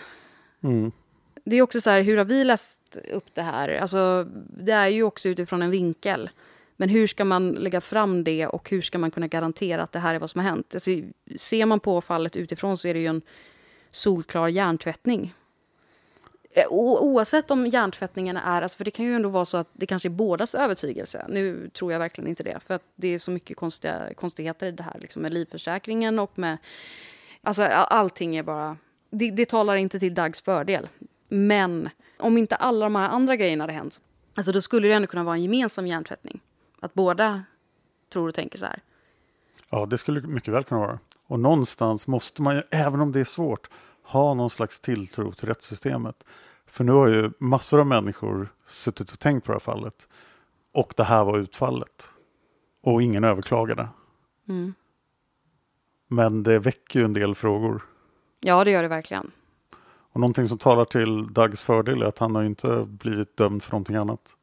Mm. 0.62 0.92
Det 1.44 1.56
är 1.56 1.62
också 1.62 1.80
så 1.80 1.90
här, 1.90 2.02
hur 2.02 2.16
har 2.16 2.24
vi 2.24 2.44
läst 2.44 2.98
upp 3.12 3.34
det 3.34 3.42
här? 3.42 3.68
Alltså, 3.68 4.26
det 4.56 4.72
är 4.72 4.88
ju 4.88 5.02
också 5.02 5.28
utifrån 5.28 5.62
en 5.62 5.70
vinkel. 5.70 6.30
Men 6.76 6.88
hur 6.88 7.06
ska 7.06 7.24
man 7.24 7.50
lägga 7.50 7.80
fram 7.80 8.24
det 8.24 8.46
och 8.46 8.70
hur 8.70 8.82
ska 8.82 8.98
man 8.98 9.10
kunna 9.10 9.26
garantera 9.26 9.82
att 9.82 9.92
det 9.92 9.98
här 9.98 10.14
är 10.14 10.18
vad 10.18 10.30
som 10.30 10.40
har 10.40 10.48
hänt? 10.48 10.74
Alltså, 10.74 10.90
ser 11.36 11.66
man 11.66 11.80
på 11.80 12.00
fallet 12.00 12.36
utifrån 12.36 12.78
så 12.78 12.88
är 12.88 12.94
det 12.94 13.00
ju 13.00 13.06
en 13.06 13.22
solklar 13.90 14.48
hjärntvättning. 14.48 15.34
Eh, 16.54 16.64
o 16.70 16.98
oavsett 16.98 17.50
om 17.50 17.66
hjärntvättningen 17.66 18.36
är, 18.36 18.62
alltså 18.62 18.76
för 18.76 18.84
det 18.84 18.90
kan 18.90 19.06
ju 19.06 19.14
ändå 19.14 19.28
vara 19.28 19.44
så 19.44 19.56
att 19.56 19.68
det 19.72 19.86
kanske 19.86 20.08
är 20.08 20.10
bådas 20.10 20.54
övertygelse. 20.54 21.26
Nu 21.28 21.68
tror 21.68 21.92
jag 21.92 21.98
verkligen 21.98 22.28
inte 22.28 22.42
det, 22.42 22.60
för 22.66 22.74
att 22.74 22.82
det 22.96 23.08
är 23.08 23.18
så 23.18 23.30
mycket 23.30 23.56
konstiga, 23.56 24.14
konstigheter 24.14 24.66
i 24.66 24.70
det 24.70 24.82
här, 24.82 24.98
liksom 25.00 25.22
med 25.22 25.32
livförsäkringen 25.32 26.18
och 26.18 26.38
med... 26.38 26.58
Alltså 27.42 27.62
allting 27.62 28.36
är 28.36 28.42
bara... 28.42 28.76
Det, 29.10 29.30
det 29.30 29.48
talar 29.48 29.76
inte 29.76 30.00
till 30.00 30.14
Dags 30.14 30.40
fördel. 30.40 30.88
Men 31.32 31.88
om 32.18 32.38
inte 32.38 32.56
alla 32.56 32.86
de 32.86 32.94
här 32.94 33.08
andra 33.08 33.36
grejerna 33.36 33.62
hade 33.62 33.72
hänt, 33.72 34.00
alltså 34.34 34.52
då 34.52 34.60
skulle 34.60 34.88
det 34.88 34.94
ändå 34.94 35.08
kunna 35.08 35.24
vara 35.24 35.34
en 35.34 35.42
gemensam 35.42 35.86
hjärntvättning. 35.86 36.40
Att 36.80 36.94
båda 36.94 37.44
tror 38.12 38.28
och 38.28 38.34
tänker 38.34 38.58
så 38.58 38.66
här. 38.66 38.82
Ja, 39.70 39.86
det 39.86 39.98
skulle 39.98 40.20
mycket 40.20 40.54
väl 40.54 40.64
kunna 40.64 40.80
vara. 40.80 40.98
Och 41.26 41.40
någonstans 41.40 42.06
måste 42.06 42.42
man 42.42 42.56
ju, 42.56 42.62
även 42.70 43.00
om 43.00 43.12
det 43.12 43.20
är 43.20 43.24
svårt, 43.24 43.70
ha 44.02 44.34
någon 44.34 44.50
slags 44.50 44.80
tilltro 44.80 45.32
till 45.32 45.48
rättssystemet. 45.48 46.24
För 46.66 46.84
nu 46.84 46.92
har 46.92 47.08
ju 47.08 47.30
massor 47.38 47.80
av 47.80 47.86
människor 47.86 48.52
suttit 48.64 49.12
och 49.12 49.18
tänkt 49.18 49.44
på 49.44 49.52
det 49.52 49.54
här 49.54 49.60
fallet. 49.60 50.08
Och 50.72 50.94
det 50.96 51.04
här 51.04 51.24
var 51.24 51.38
utfallet. 51.38 52.08
Och 52.82 53.02
ingen 53.02 53.24
överklagade. 53.24 53.88
Mm. 54.48 54.74
Men 56.08 56.42
det 56.42 56.58
väcker 56.58 56.98
ju 56.98 57.04
en 57.04 57.12
del 57.12 57.34
frågor. 57.34 57.82
Ja, 58.40 58.64
det 58.64 58.70
gör 58.70 58.82
det 58.82 58.88
verkligen. 58.88 59.30
Och 60.12 60.20
någonting 60.20 60.48
som 60.48 60.58
talar 60.58 60.84
till 60.84 61.32
Dougs 61.32 61.62
fördel 61.62 62.02
är 62.02 62.06
att 62.06 62.18
han 62.18 62.34
har 62.34 62.42
inte 62.42 62.84
blivit 62.88 63.36
dömd 63.36 63.62
för 63.62 63.72
någonting 63.72 63.96
annat. 63.96 64.36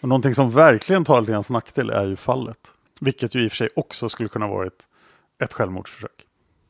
Och 0.00 0.08
någonting 0.08 0.34
som 0.34 0.50
verkligen 0.50 1.04
talar 1.04 1.24
till 1.24 1.34
hans 1.34 1.50
nackdel 1.50 1.90
är 1.90 2.06
ju 2.06 2.16
fallet. 2.16 2.72
Vilket 3.00 3.34
ju 3.34 3.44
i 3.44 3.46
och 3.46 3.50
för 3.50 3.56
sig 3.56 3.68
också 3.76 4.08
skulle 4.08 4.28
kunna 4.28 4.48
varit 4.48 4.88
ett 5.38 5.52
självmordsförsök. 5.52 6.26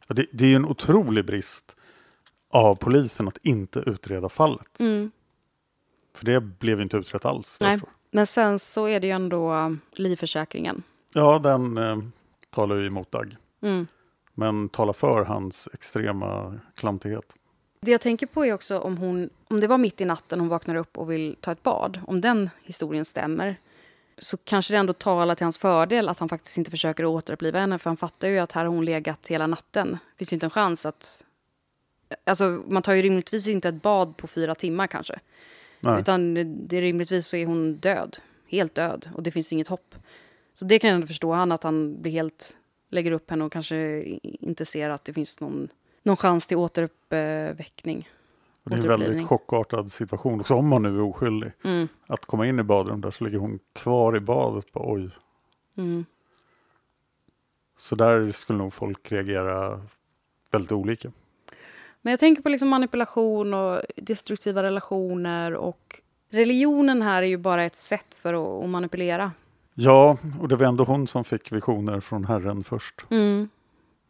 Det, 0.08 0.26
det 0.32 0.44
är 0.44 0.48
ju 0.48 0.56
en 0.56 0.66
otrolig 0.66 1.24
brist 1.24 1.76
av 2.50 2.74
polisen 2.74 3.28
att 3.28 3.38
inte 3.42 3.78
utreda 3.78 4.28
fallet. 4.28 4.80
Mm. 4.80 5.10
För 6.14 6.24
det 6.24 6.40
blev 6.40 6.80
inte 6.80 6.96
utrett 6.96 7.24
alls. 7.24 7.58
Nej. 7.60 7.80
Men 8.10 8.26
sen 8.26 8.58
så 8.58 8.88
är 8.88 9.00
det 9.00 9.06
ju 9.06 9.12
ändå 9.12 9.76
livförsäkringen. 9.92 10.82
Ja, 11.12 11.38
den 11.38 11.78
eh, 11.78 11.96
talar 12.50 12.76
ju 12.76 12.86
emot 12.86 13.12
Doug. 13.12 13.36
Mm. 13.62 13.86
Men 14.34 14.68
talar 14.68 14.92
för 14.92 15.24
hans 15.24 15.68
extrema 15.72 16.58
klantighet. 16.76 17.36
Det 17.84 17.90
jag 17.90 18.00
tänker 18.00 18.26
på 18.26 18.46
är 18.46 18.52
också 18.52 18.78
om 18.78 18.96
hon, 18.98 19.30
om 19.48 19.60
det 19.60 19.66
var 19.66 19.78
mitt 19.78 20.00
i 20.00 20.04
natten 20.04 20.40
hon 20.40 20.48
vaknar 20.48 20.74
upp 20.74 20.98
och 20.98 21.10
vill 21.10 21.36
ta 21.40 21.52
ett 21.52 21.62
bad, 21.62 22.00
om 22.06 22.20
den 22.20 22.50
historien 22.62 23.04
stämmer, 23.04 23.56
så 24.18 24.36
kanske 24.36 24.74
det 24.74 24.78
ändå 24.78 24.92
talar 24.92 25.34
till 25.34 25.44
hans 25.44 25.58
fördel 25.58 26.08
att 26.08 26.18
han 26.18 26.28
faktiskt 26.28 26.58
inte 26.58 26.70
försöker 26.70 27.04
återuppliva 27.04 27.58
henne, 27.58 27.78
för 27.78 27.90
han 27.90 27.96
fattar 27.96 28.28
ju 28.28 28.38
att 28.38 28.52
här 28.52 28.64
har 28.64 28.74
hon 28.74 28.84
legat 28.84 29.28
hela 29.28 29.46
natten. 29.46 29.90
Det 29.90 30.18
finns 30.18 30.32
inte 30.32 30.46
en 30.46 30.50
chans 30.50 30.86
att... 30.86 31.24
Alltså, 32.24 32.62
man 32.66 32.82
tar 32.82 32.92
ju 32.92 33.02
rimligtvis 33.02 33.48
inte 33.48 33.68
ett 33.68 33.82
bad 33.82 34.16
på 34.16 34.26
fyra 34.26 34.54
timmar 34.54 34.86
kanske. 34.86 35.20
Nej. 35.80 36.00
Utan 36.00 36.34
det, 36.68 36.80
rimligtvis 36.80 37.26
så 37.26 37.36
är 37.36 37.46
hon 37.46 37.74
död, 37.74 38.18
helt 38.48 38.74
död, 38.74 39.08
och 39.14 39.22
det 39.22 39.30
finns 39.30 39.52
inget 39.52 39.68
hopp. 39.68 39.94
Så 40.54 40.64
det 40.64 40.78
kan 40.78 40.90
jag 40.90 40.94
ändå 40.94 41.06
förstå, 41.06 41.32
han 41.32 41.52
att 41.52 41.62
han 41.62 42.02
blir 42.02 42.12
helt, 42.12 42.56
lägger 42.90 43.12
upp 43.12 43.30
henne 43.30 43.44
och 43.44 43.52
kanske 43.52 44.02
inte 44.22 44.66
ser 44.66 44.90
att 44.90 45.04
det 45.04 45.12
finns 45.12 45.40
någon, 45.40 45.68
någon 46.02 46.16
chans 46.16 46.46
till 46.46 46.56
återuppväckning. 46.56 48.08
Och 48.64 48.70
det 48.70 48.76
är 48.76 48.80
en 48.80 48.88
väldigt 48.88 49.26
chockartad 49.26 49.92
situation 49.92 50.40
också 50.40 50.54
om 50.54 50.68
man 50.68 50.82
nu 50.82 50.96
är 50.96 51.02
oskyldig. 51.02 51.52
Mm. 51.64 51.88
Att 52.06 52.26
komma 52.26 52.46
in 52.46 52.58
i 52.58 52.62
badrum 52.62 53.00
där 53.00 53.10
så 53.10 53.24
ligger 53.24 53.38
hon 53.38 53.58
kvar 53.72 54.16
i 54.16 54.20
badet. 54.20 54.72
Bara, 54.72 54.92
Oj. 54.92 55.10
Mm. 55.76 56.04
Så 57.76 57.94
där 57.94 58.32
skulle 58.32 58.58
nog 58.58 58.72
folk 58.72 59.12
reagera 59.12 59.80
väldigt 60.50 60.72
olika. 60.72 61.12
Men 62.02 62.10
jag 62.10 62.20
tänker 62.20 62.42
på 62.42 62.48
liksom 62.48 62.68
manipulation 62.68 63.54
och 63.54 63.80
destruktiva 63.96 64.62
relationer 64.62 65.54
och 65.54 66.00
religionen 66.30 67.02
här 67.02 67.22
är 67.22 67.26
ju 67.26 67.36
bara 67.36 67.64
ett 67.64 67.76
sätt 67.76 68.14
för 68.14 68.34
att, 68.34 68.64
att 68.64 68.70
manipulera. 68.70 69.32
Ja, 69.74 70.18
och 70.40 70.48
det 70.48 70.56
var 70.56 70.66
ändå 70.66 70.84
hon 70.84 71.06
som 71.06 71.24
fick 71.24 71.52
visioner 71.52 72.00
från 72.00 72.24
Herren 72.24 72.64
först. 72.64 73.04
Mm. 73.10 73.48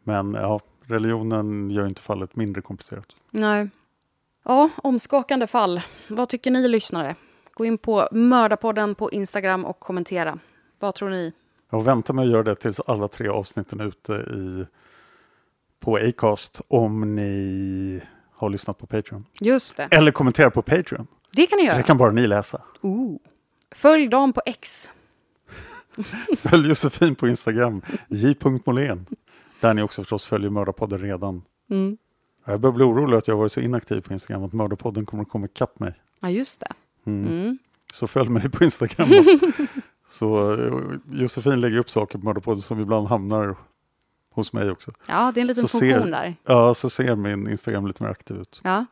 Men 0.03 0.33
ja, 0.33 0.59
religionen 0.85 1.71
gör 1.71 1.87
inte 1.87 2.01
fallet 2.01 2.35
mindre 2.35 2.61
komplicerat. 2.61 3.07
Nej. 3.31 3.69
Ja, 4.43 4.69
omskakande 4.75 5.47
fall. 5.47 5.81
Vad 6.07 6.29
tycker 6.29 6.51
ni 6.51 6.67
lyssnare? 6.67 7.15
Gå 7.53 7.65
in 7.65 7.77
på 7.77 8.07
Mördarpodden 8.11 8.95
på 8.95 9.11
Instagram 9.11 9.65
och 9.65 9.79
kommentera. 9.79 10.39
Vad 10.79 10.95
tror 10.95 11.09
ni? 11.09 11.33
Jag 11.69 11.83
väntar 11.83 12.13
med 12.13 12.25
att 12.25 12.31
göra 12.31 12.43
det 12.43 12.55
tills 12.55 12.79
alla 12.79 13.07
tre 13.07 13.27
avsnitten 13.27 13.79
är 13.79 13.85
ute 13.87 14.13
i, 14.13 14.65
på 15.79 15.97
Acast 15.97 16.61
om 16.67 17.15
ni 17.15 18.01
har 18.31 18.49
lyssnat 18.49 18.77
på 18.77 18.85
Patreon. 18.85 19.25
Just 19.39 19.77
det. 19.77 19.83
Eller 19.91 20.11
kommentera 20.11 20.51
på 20.51 20.61
Patreon. 20.61 21.07
Det 21.31 21.47
kan 21.47 21.57
ni 21.57 21.63
För 21.63 21.67
göra. 21.67 21.77
det 21.77 21.83
kan 21.83 21.97
bara 21.97 22.11
ni 22.11 22.27
läsa. 22.27 22.61
Ooh. 22.81 23.17
Följ 23.71 24.07
dem 24.07 24.33
på 24.33 24.41
X. 24.45 24.89
Följ 26.37 26.67
Josefin 26.69 27.15
på 27.15 27.27
Instagram, 27.27 27.81
j.molén. 28.07 29.05
Där 29.63 29.73
ni 29.73 29.81
också 29.81 30.01
förstås 30.01 30.25
följer 30.25 30.49
Mördarpodden 30.49 30.99
redan. 30.99 31.41
Mm. 31.69 31.97
Jag 32.45 32.59
börjar 32.59 32.73
bli 32.73 32.83
orolig 32.83 33.17
att 33.17 33.27
jag 33.27 33.37
varit 33.37 33.51
så 33.51 33.59
inaktiv 33.59 34.01
på 34.01 34.13
Instagram 34.13 34.43
att 34.43 34.53
Mördarpodden 34.53 35.05
kommer 35.05 35.23
att 35.23 35.29
komma 35.29 35.45
ikapp 35.45 35.79
mig. 35.79 35.93
Ja, 36.19 36.29
just 36.29 36.59
det. 36.59 36.73
Mm. 37.05 37.27
Mm. 37.27 37.57
Så 37.93 38.07
följ 38.07 38.29
mig 38.29 38.49
på 38.49 38.63
Instagram. 38.63 39.07
så 40.09 40.53
eh, 40.53 40.73
Josefin 41.11 41.61
lägger 41.61 41.77
upp 41.77 41.89
saker 41.89 42.19
på 42.19 42.25
Mördarpodden 42.25 42.61
som 42.61 42.79
ibland 42.79 43.07
hamnar 43.07 43.55
hos 44.31 44.53
mig 44.53 44.71
också. 44.71 44.91
Ja, 45.07 45.31
det 45.33 45.39
är 45.39 45.41
en 45.41 45.47
liten 45.47 45.67
så 45.67 45.79
funktion 45.79 46.03
ser, 46.03 46.11
där. 46.11 46.35
Ja, 46.45 46.73
så 46.73 46.89
ser 46.89 47.15
min 47.15 47.49
Instagram 47.49 47.87
lite 47.87 48.03
mer 48.03 48.09
aktiv 48.09 48.37
ut. 48.37 48.61
Ja. 48.63 48.85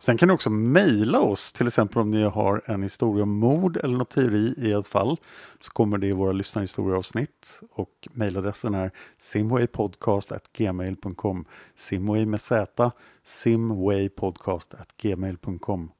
Sen 0.00 0.18
kan 0.18 0.28
ni 0.28 0.34
också 0.34 0.50
mejla 0.50 1.20
oss, 1.20 1.52
till 1.52 1.66
exempel 1.66 1.98
om 1.98 2.10
ni 2.10 2.22
har 2.22 2.62
en 2.66 2.82
historia 2.82 3.22
om 3.22 3.38
mord 3.38 3.76
eller 3.76 3.98
något 3.98 4.10
teori 4.10 4.54
i 4.56 4.72
ett 4.72 4.86
fall. 4.86 5.16
Så 5.60 5.72
kommer 5.72 5.98
det 5.98 6.06
i 6.06 6.12
våra 6.12 6.32
lyssnarhistorieavsnitt 6.32 7.60
och 7.72 8.08
mejladressen 8.12 8.74
är 8.74 8.90
simwaypodcast.gmail.com 9.18 11.44
Simway 11.74 12.26
med 12.26 12.40
Z, 12.40 12.90
simwaypodcast.gmail.com 13.24 15.90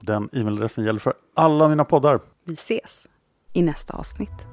Den 0.00 0.28
e-mailadressen 0.32 0.84
gäller 0.84 1.00
för 1.00 1.14
alla 1.34 1.68
mina 1.68 1.84
poddar. 1.84 2.20
Vi 2.44 2.52
ses 2.52 3.06
i 3.52 3.62
nästa 3.62 3.94
avsnitt. 3.94 4.44